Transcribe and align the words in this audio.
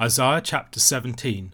Isaiah 0.00 0.40
chapter 0.40 0.78
17 0.78 1.52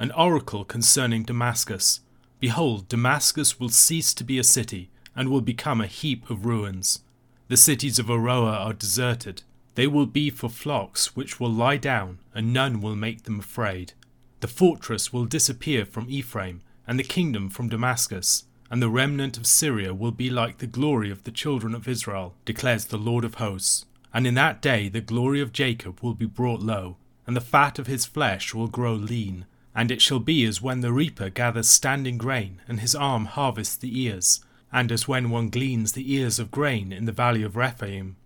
An 0.00 0.10
oracle 0.10 0.64
concerning 0.64 1.22
Damascus. 1.22 2.00
Behold, 2.40 2.88
Damascus 2.88 3.60
will 3.60 3.68
cease 3.68 4.12
to 4.14 4.24
be 4.24 4.36
a 4.36 4.42
city, 4.42 4.90
and 5.14 5.28
will 5.28 5.40
become 5.40 5.80
a 5.80 5.86
heap 5.86 6.28
of 6.28 6.44
ruins. 6.44 7.04
The 7.46 7.56
cities 7.56 8.00
of 8.00 8.06
Aroer 8.06 8.50
are 8.50 8.72
deserted. 8.72 9.44
They 9.76 9.86
will 9.86 10.06
be 10.06 10.28
for 10.28 10.48
flocks 10.48 11.14
which 11.14 11.38
will 11.38 11.52
lie 11.52 11.76
down, 11.76 12.18
and 12.34 12.52
none 12.52 12.80
will 12.80 12.96
make 12.96 13.22
them 13.22 13.38
afraid. 13.38 13.92
The 14.40 14.48
fortress 14.48 15.12
will 15.12 15.24
disappear 15.24 15.86
from 15.86 16.10
Ephraim, 16.10 16.62
and 16.88 16.98
the 16.98 17.04
kingdom 17.04 17.48
from 17.48 17.68
Damascus, 17.68 18.42
and 18.72 18.82
the 18.82 18.90
remnant 18.90 19.36
of 19.36 19.46
Syria 19.46 19.94
will 19.94 20.10
be 20.10 20.30
like 20.30 20.58
the 20.58 20.66
glory 20.66 21.12
of 21.12 21.22
the 21.22 21.30
children 21.30 21.76
of 21.76 21.86
Israel, 21.86 22.34
declares 22.44 22.86
the 22.86 22.98
Lord 22.98 23.24
of 23.24 23.36
hosts. 23.36 23.86
And 24.12 24.26
in 24.26 24.34
that 24.34 24.60
day 24.60 24.88
the 24.88 25.00
glory 25.00 25.40
of 25.40 25.52
Jacob 25.52 26.00
will 26.00 26.14
be 26.14 26.26
brought 26.26 26.60
low 26.60 26.96
and 27.26 27.36
the 27.36 27.40
fat 27.40 27.78
of 27.78 27.86
his 27.86 28.04
flesh 28.06 28.54
will 28.54 28.68
grow 28.68 28.94
lean. 28.94 29.46
And 29.74 29.90
it 29.90 30.00
shall 30.00 30.20
be 30.20 30.44
as 30.44 30.62
when 30.62 30.80
the 30.80 30.92
reaper 30.92 31.30
gathers 31.30 31.68
standing 31.68 32.16
grain, 32.16 32.60
and 32.68 32.80
his 32.80 32.94
arm 32.94 33.24
harvests 33.24 33.76
the 33.76 34.00
ears, 34.00 34.44
and 34.72 34.92
as 34.92 35.08
when 35.08 35.30
one 35.30 35.48
gleans 35.48 35.92
the 35.92 36.12
ears 36.14 36.38
of 36.38 36.50
grain 36.50 36.92
in 36.92 37.06
the 37.06 37.12
valley 37.12 37.42
of 37.42 37.56
Rephaim. 37.56 38.16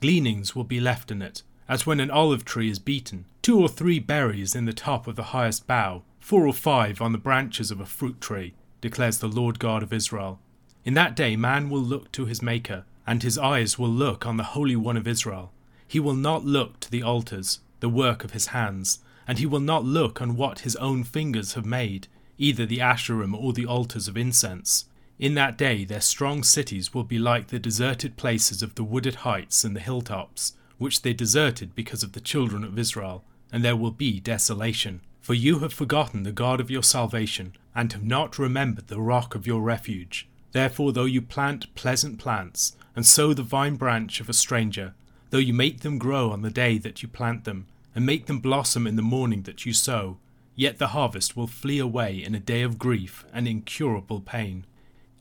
Gleanings 0.00 0.56
will 0.56 0.64
be 0.64 0.80
left 0.80 1.10
in 1.10 1.22
it, 1.22 1.42
as 1.68 1.86
when 1.86 2.00
an 2.00 2.10
olive 2.10 2.44
tree 2.44 2.70
is 2.70 2.78
beaten, 2.78 3.26
two 3.42 3.60
or 3.60 3.68
three 3.68 3.98
berries 3.98 4.54
in 4.54 4.64
the 4.64 4.72
top 4.72 5.06
of 5.06 5.16
the 5.16 5.34
highest 5.34 5.66
bough, 5.66 6.02
four 6.18 6.46
or 6.46 6.52
five 6.52 7.00
on 7.00 7.12
the 7.12 7.18
branches 7.18 7.70
of 7.70 7.80
a 7.80 7.86
fruit 7.86 8.20
tree, 8.20 8.54
declares 8.80 9.18
the 9.18 9.28
Lord 9.28 9.58
God 9.58 9.82
of 9.82 9.92
Israel. 9.92 10.40
In 10.84 10.94
that 10.94 11.16
day 11.16 11.36
man 11.36 11.68
will 11.68 11.80
look 11.80 12.10
to 12.12 12.26
his 12.26 12.42
Maker, 12.42 12.84
and 13.06 13.22
his 13.22 13.38
eyes 13.38 13.78
will 13.78 13.88
look 13.88 14.26
on 14.26 14.36
the 14.36 14.42
Holy 14.54 14.76
One 14.76 14.96
of 14.96 15.08
Israel. 15.08 15.52
He 15.86 15.98
will 15.98 16.14
not 16.14 16.44
look 16.44 16.80
to 16.80 16.90
the 16.90 17.02
altars, 17.02 17.60
the 17.80 17.88
work 17.88 18.24
of 18.24 18.32
his 18.32 18.46
hands, 18.48 18.98
and 19.26 19.38
he 19.38 19.46
will 19.46 19.60
not 19.60 19.84
look 19.84 20.22
on 20.22 20.36
what 20.36 20.60
his 20.60 20.76
own 20.76 21.04
fingers 21.04 21.54
have 21.54 21.66
made, 21.66 22.08
either 22.38 22.64
the 22.64 22.78
asherim 22.78 23.34
or 23.34 23.52
the 23.52 23.66
altars 23.66 24.08
of 24.08 24.16
incense. 24.16 24.86
In 25.18 25.34
that 25.34 25.58
day 25.58 25.84
their 25.84 26.00
strong 26.00 26.44
cities 26.44 26.94
will 26.94 27.04
be 27.04 27.18
like 27.18 27.48
the 27.48 27.58
deserted 27.58 28.16
places 28.16 28.62
of 28.62 28.74
the 28.74 28.84
wooded 28.84 29.16
heights 29.16 29.64
and 29.64 29.74
the 29.74 29.80
hilltops, 29.80 30.54
which 30.78 31.02
they 31.02 31.12
deserted 31.12 31.74
because 31.74 32.02
of 32.02 32.12
the 32.12 32.20
children 32.20 32.62
of 32.64 32.78
Israel, 32.78 33.24
and 33.52 33.64
there 33.64 33.76
will 33.76 33.90
be 33.90 34.20
desolation. 34.20 35.00
For 35.20 35.34
you 35.34 35.58
have 35.58 35.74
forgotten 35.74 36.22
the 36.22 36.32
God 36.32 36.60
of 36.60 36.70
your 36.70 36.82
salvation, 36.82 37.54
and 37.74 37.92
have 37.92 38.04
not 38.04 38.38
remembered 38.38 38.86
the 38.86 39.00
rock 39.00 39.34
of 39.34 39.46
your 39.46 39.60
refuge. 39.60 40.28
Therefore, 40.52 40.92
though 40.92 41.04
you 41.04 41.20
plant 41.20 41.74
pleasant 41.74 42.18
plants, 42.18 42.76
and 42.96 43.04
sow 43.04 43.34
the 43.34 43.42
vine 43.42 43.76
branch 43.76 44.20
of 44.20 44.28
a 44.28 44.32
stranger, 44.32 44.94
though 45.30 45.38
you 45.38 45.52
make 45.52 45.80
them 45.80 45.98
grow 45.98 46.30
on 46.30 46.42
the 46.42 46.50
day 46.50 46.78
that 46.78 47.02
you 47.02 47.08
plant 47.08 47.44
them, 47.44 47.66
and 47.94 48.06
make 48.06 48.26
them 48.26 48.40
blossom 48.40 48.86
in 48.86 48.96
the 48.96 49.02
morning 49.02 49.42
that 49.42 49.66
you 49.66 49.72
sow, 49.72 50.18
yet 50.54 50.78
the 50.78 50.88
harvest 50.88 51.36
will 51.36 51.46
flee 51.46 51.78
away 51.78 52.22
in 52.22 52.34
a 52.34 52.40
day 52.40 52.62
of 52.62 52.78
grief 52.78 53.24
and 53.32 53.46
incurable 53.46 54.20
pain. 54.20 54.64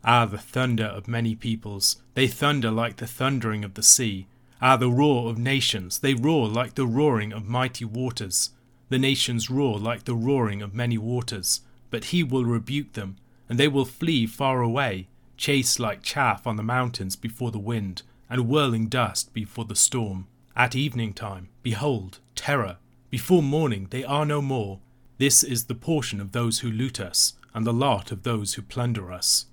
Ah, 0.04 0.26
the 0.26 0.38
thunder 0.38 0.86
of 0.86 1.08
many 1.08 1.36
peoples, 1.36 1.98
they 2.14 2.28
thunder 2.28 2.72
like 2.72 2.98
the 2.98 3.08
thundering 3.08 3.64
of 3.64 3.74
the 3.74 3.84
sea. 3.84 4.28
Ah, 4.62 4.78
the 4.78 4.90
roar 4.90 5.30
of 5.30 5.38
nations, 5.38 6.00
they 6.00 6.14
roar 6.14 6.48
like 6.48 6.76
the 6.76 6.88
roaring 6.88 7.34
of 7.34 7.48
mighty 7.48 7.86
waters. 7.86 8.52
The 8.90 9.00
nations 9.00 9.50
roar 9.50 9.78
like 9.78 10.06
the 10.06 10.16
roaring 10.16 10.62
of 10.62 10.74
many 10.74 10.98
waters, 10.98 11.62
but 11.90 12.06
he 12.06 12.24
will 12.24 12.46
rebuke 12.46 12.94
them, 12.94 13.18
and 13.50 13.60
they 13.60 13.68
will 13.68 13.86
flee 13.86 14.26
far 14.26 14.62
away, 14.62 15.08
chased 15.36 15.80
like 15.80 16.02
chaff 16.02 16.48
on 16.48 16.56
the 16.56 16.64
mountains 16.64 17.16
before 17.16 17.52
the 17.52 17.60
wind 17.60 18.04
and 18.30 18.48
whirling 18.48 18.88
dust 18.88 19.34
before 19.34 19.66
the 19.66 19.76
storm. 19.76 20.28
At 20.56 20.76
evening 20.76 21.14
time, 21.14 21.50
behold, 21.62 22.20
terror. 22.36 22.78
Before 23.10 23.44
morning 23.44 23.88
they 23.90 24.04
are 24.04 24.26
no 24.26 24.42
more. 24.42 24.80
This 25.18 25.44
is 25.44 25.66
the 25.66 25.76
portion 25.76 26.20
of 26.20 26.32
those 26.32 26.60
who 26.60 26.72
loot 26.72 27.00
us, 27.00 27.34
and 27.54 27.66
the 27.66 27.74
lot 27.74 28.12
of 28.12 28.24
those 28.24 28.54
who 28.54 28.62
plunder 28.62 29.12
us. 29.12 29.46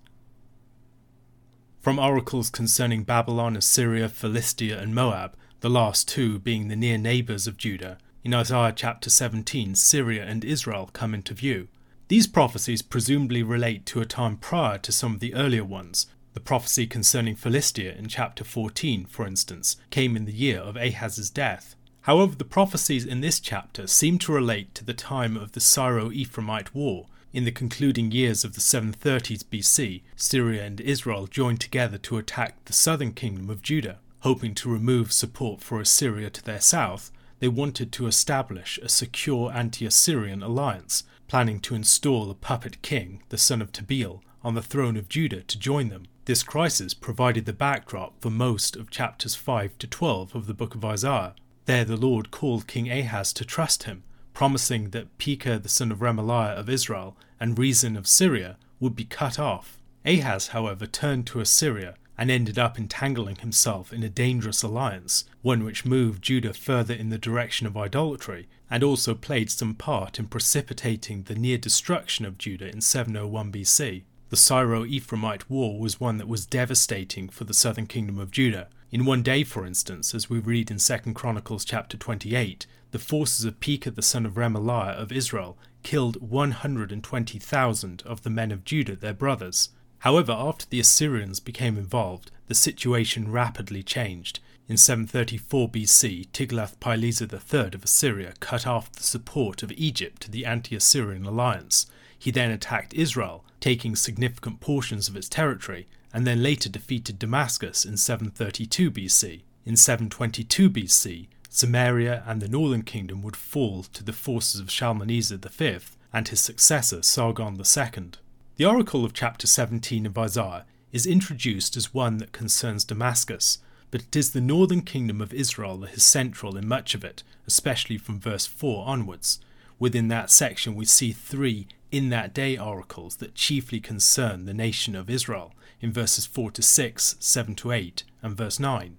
From 1.81 1.99
oracles 1.99 2.51
concerning 2.51 3.03
Babylon, 3.03 3.57
Assyria, 3.57 4.09
Philistia, 4.09 4.81
and 4.81 4.95
Moab, 4.95 5.37
the 5.61 5.71
last 5.71 6.09
two 6.09 6.39
being 6.39 6.69
the 6.69 6.77
near 6.77 6.99
neighbours 6.99 7.47
of 7.47 7.57
Judah, 7.57 7.99
in 8.23 8.33
Isaiah 8.33 8.73
chapter 8.75 9.11
17, 9.11 9.75
Syria 9.75 10.25
and 10.25 10.45
Israel 10.45 10.89
come 10.93 11.13
into 11.13 11.35
view. 11.35 11.69
These 12.09 12.27
prophecies 12.27 12.81
presumably 12.81 13.43
relate 13.43 13.85
to 13.87 14.01
a 14.01 14.07
time 14.07 14.39
prior 14.39 14.79
to 14.79 14.93
some 14.93 15.15
of 15.15 15.21
the 15.21 15.35
earlier 15.35 15.65
ones, 15.65 16.07
the 16.35 16.41
prophecy 16.41 16.87
concerning 16.87 17.37
Philistia 17.37 17.95
in 17.97 18.09
chapter 18.09 18.43
14, 18.43 19.07
for 19.07 19.25
instance, 19.25 19.77
came 19.91 20.17
in 20.17 20.25
the 20.25 20.33
year 20.33 20.59
of 20.59 20.77
Ahaz's 20.77 21.31
death. 21.31 21.77
However, 22.03 22.35
the 22.35 22.45
prophecies 22.45 23.07
in 23.07 23.21
this 23.21 23.39
chapter 23.39 23.87
seem 23.87 24.19
to 24.19 24.33
relate 24.33 24.75
to 24.75 24.85
the 24.85 24.95
time 24.95 25.37
of 25.37 25.53
the 25.53 25.61
Syro 25.61 26.11
Ephraimite 26.11 26.75
War. 26.75 27.07
In 27.33 27.45
the 27.45 27.53
concluding 27.53 28.11
years 28.11 28.45
of 28.45 28.55
the 28.55 28.61
730s 28.61 29.45
BC, 29.45 30.03
Syria 30.17 30.65
and 30.65 30.81
Israel 30.81 31.29
joined 31.29 31.61
together 31.61 31.99
to 31.99 32.19
attack 32.19 32.65
the 32.65 32.73
southern 32.73 33.13
kingdom 33.13 33.49
of 33.49 33.63
Judah. 33.63 34.01
Hoping 34.21 34.55
to 34.57 34.69
remove 34.69 35.13
support 35.13 35.61
for 35.61 35.81
Assyria 35.81 36.31
to 36.31 36.45
their 36.45 36.61
south, 36.61 37.13
they 37.39 37.49
wanted 37.49 37.93
to 37.93 38.07
establish 38.07 38.79
a 38.83 38.89
secure 38.89 39.53
anti 39.53 39.87
Assyrian 39.87 40.43
alliance, 40.43 41.05
planning 41.29 41.61
to 41.61 41.75
install 41.75 42.31
a 42.31 42.35
puppet 42.35 42.83
king, 42.83 43.23
the 43.29 43.39
son 43.39 43.63
of 43.63 43.71
Tabeel, 43.71 44.21
on 44.43 44.55
the 44.55 44.63
throne 44.63 44.97
of 44.97 45.09
Judah 45.09 45.43
to 45.43 45.59
join 45.59 45.91
them. 45.91 46.07
This 46.27 46.43
crisis 46.43 46.95
provided 46.95 47.45
the 47.45 47.53
backdrop 47.53 48.19
for 48.23 48.31
most 48.31 48.77
of 48.77 48.89
chapters 48.89 49.35
5 49.35 49.77
to 49.77 49.87
12 49.87 50.35
of 50.35 50.47
the 50.47 50.55
book 50.55 50.75
of 50.75 50.83
Isaiah. 50.83 51.35
There 51.67 51.85
the 51.85 51.99
Lord 51.99 52.31
called 52.31 52.67
King 52.67 52.91
Ahaz 52.91 53.31
to 53.35 53.45
trust 53.45 53.83
him, 53.83 54.05
promising 54.33 54.91
that 54.91 55.19
Pekah 55.19 55.59
the 55.59 55.69
son 55.69 55.93
of 55.93 55.99
Remaliah 55.99 56.59
of 56.59 56.71
Israel 56.71 57.15
and 57.39 57.59
Rezin 57.59 57.95
of 57.95 58.09
Syria 58.09 58.57
would 58.81 58.97
be 58.97 59.05
cut 59.05 59.39
off. 59.39 59.77
Ahaz, 60.07 60.49
however, 60.49 60.87
turned 60.87 61.27
to 61.27 61.41
Assyria 61.41 61.95
and 62.17 62.31
ended 62.31 62.59
up 62.59 62.79
entangling 62.79 63.37
himself 63.37 63.93
in 63.93 64.03
a 64.03 64.09
dangerous 64.09 64.63
alliance, 64.63 65.27
one 65.43 65.63
which 65.63 65.85
moved 65.85 66.23
Judah 66.23 66.55
further 66.55 66.95
in 66.95 67.11
the 67.11 67.19
direction 67.19 67.67
of 67.67 67.77
idolatry, 67.77 68.49
and 68.71 68.83
also 68.83 69.15
played 69.15 69.51
some 69.51 69.75
part 69.75 70.19
in 70.19 70.29
precipitating 70.29 71.25
the 71.25 71.35
near 71.35 71.59
destruction 71.59 72.25
of 72.25 72.39
Judah 72.39 72.71
in 72.71 72.81
701 72.81 73.53
BC. 73.53 74.05
The 74.35 74.41
Syro 74.41 74.85
Ephraimite 74.85 75.49
War 75.49 75.79
was 75.79 76.01
one 76.01 76.17
that 76.17 76.27
was 76.27 76.45
devastating 76.45 77.29
for 77.29 77.45
the 77.45 77.55
southern 77.55 77.87
kingdom 77.87 78.19
of 78.19 78.33
Judah. 78.33 78.67
In 78.91 79.05
one 79.05 79.23
day, 79.23 79.45
for 79.45 79.65
instance, 79.65 80.13
as 80.13 80.29
we 80.29 80.41
read 80.41 80.73
in 80.73 80.79
2 80.79 81.13
Chronicles 81.15 81.65
chapter 81.65 81.97
28, 81.97 82.67
the 82.91 82.99
forces 82.99 83.45
of 83.45 83.61
Pekah 83.61 83.93
the 83.93 84.03
son 84.03 84.27
of 84.27 84.33
Remaliah 84.33 85.01
of 85.01 85.13
Israel 85.13 85.57
killed 85.85 86.21
120,000 86.21 88.03
of 88.05 88.25
the 88.25 88.29
men 88.29 88.51
of 88.51 88.65
Judah, 88.65 88.97
their 88.97 89.15
brothers. 89.15 89.69
However, 89.99 90.33
after 90.33 90.67
the 90.69 90.81
Assyrians 90.81 91.39
became 91.39 91.79
involved, 91.79 92.33
the 92.49 92.57
situation 92.57 93.31
rapidly 93.31 93.85
changed. 93.85 94.41
In 94.69 94.77
734 94.77 95.69
BC, 95.69 96.27
Tiglath-Pileser 96.33 97.29
III 97.33 97.75
of 97.75 97.85
Assyria 97.85 98.35
cut 98.41 98.67
off 98.67 98.91
the 98.91 99.05
support 99.05 99.63
of 99.63 99.71
Egypt 99.77 100.23
to 100.23 100.31
the 100.33 100.45
anti-Assyrian 100.45 101.25
alliance. 101.25 101.87
He 102.25 102.31
then 102.31 102.51
attacked 102.51 102.95
Israel, 102.95 103.45
taking 103.61 103.95
significant 103.95 104.59
portions 104.59 105.11
of 105.11 105.17
its 105.17 105.29
territory, 105.29 105.87
and 106.11 106.27
then 106.27 106.43
later 106.43 106.71
defeated 106.71 107.19
Damascus 107.19 107.85
in 107.85 107.99
732 107.99 108.91
BC. 108.91 109.43
In 109.67 109.77
722 109.77 110.71
BC, 110.71 111.27
Samaria 111.51 112.25
and 112.27 112.41
the 112.41 112.49
northern 112.49 112.81
kingdom 112.81 113.21
would 113.21 113.37
fall 113.37 113.83
to 113.83 114.03
the 114.03 114.15
forces 114.15 114.59
of 114.59 114.71
Shalmaneser 114.71 115.37
V 115.37 115.81
and 116.15 116.27
his 116.27 116.41
successor 116.41 117.03
Sargon 117.03 117.59
II. 117.61 118.13
The 118.57 118.65
oracle 118.65 119.05
of 119.05 119.13
chapter 119.13 119.47
17 119.47 120.07
of 120.07 120.17
Isaiah 120.17 120.65
is 120.93 121.07
introduced 121.07 121.77
as 121.77 121.93
one 121.93 122.17
that 122.17 122.33
concerns 122.33 122.87
Damascus, 122.87 123.59
but 123.91 124.01
it 124.01 124.17
is 124.17 124.31
the 124.31 124.41
northern 124.41 124.81
kingdom 124.81 125.21
of 125.21 125.35
Israel 125.35 125.77
that 125.77 125.93
is 125.93 126.05
central 126.07 126.57
in 126.57 126.67
much 126.67 126.95
of 126.95 127.05
it, 127.05 127.23
especially 127.47 127.99
from 127.99 128.19
verse 128.19 128.47
4 128.47 128.87
onwards. 128.87 129.41
Within 129.79 130.09
that 130.09 130.31
section, 130.31 130.75
we 130.75 130.87
see 130.87 131.13
three 131.13 131.67
in 131.95 132.09
that 132.09 132.35
day 132.35 132.59
oracles 132.59 133.15
that 133.19 133.37
chiefly 133.37 133.79
concern 133.79 134.47
the 134.47 134.53
nation 134.53 134.97
of 134.97 135.09
Israel 135.09 135.53
in 135.81 135.93
verses 135.93 136.27
4 136.27 136.51
to 136.51 136.61
6, 136.61 137.15
7 137.21 137.55
to 137.55 137.71
8, 137.71 138.03
and 138.21 138.37
verse 138.37 138.59
9. 138.59 138.97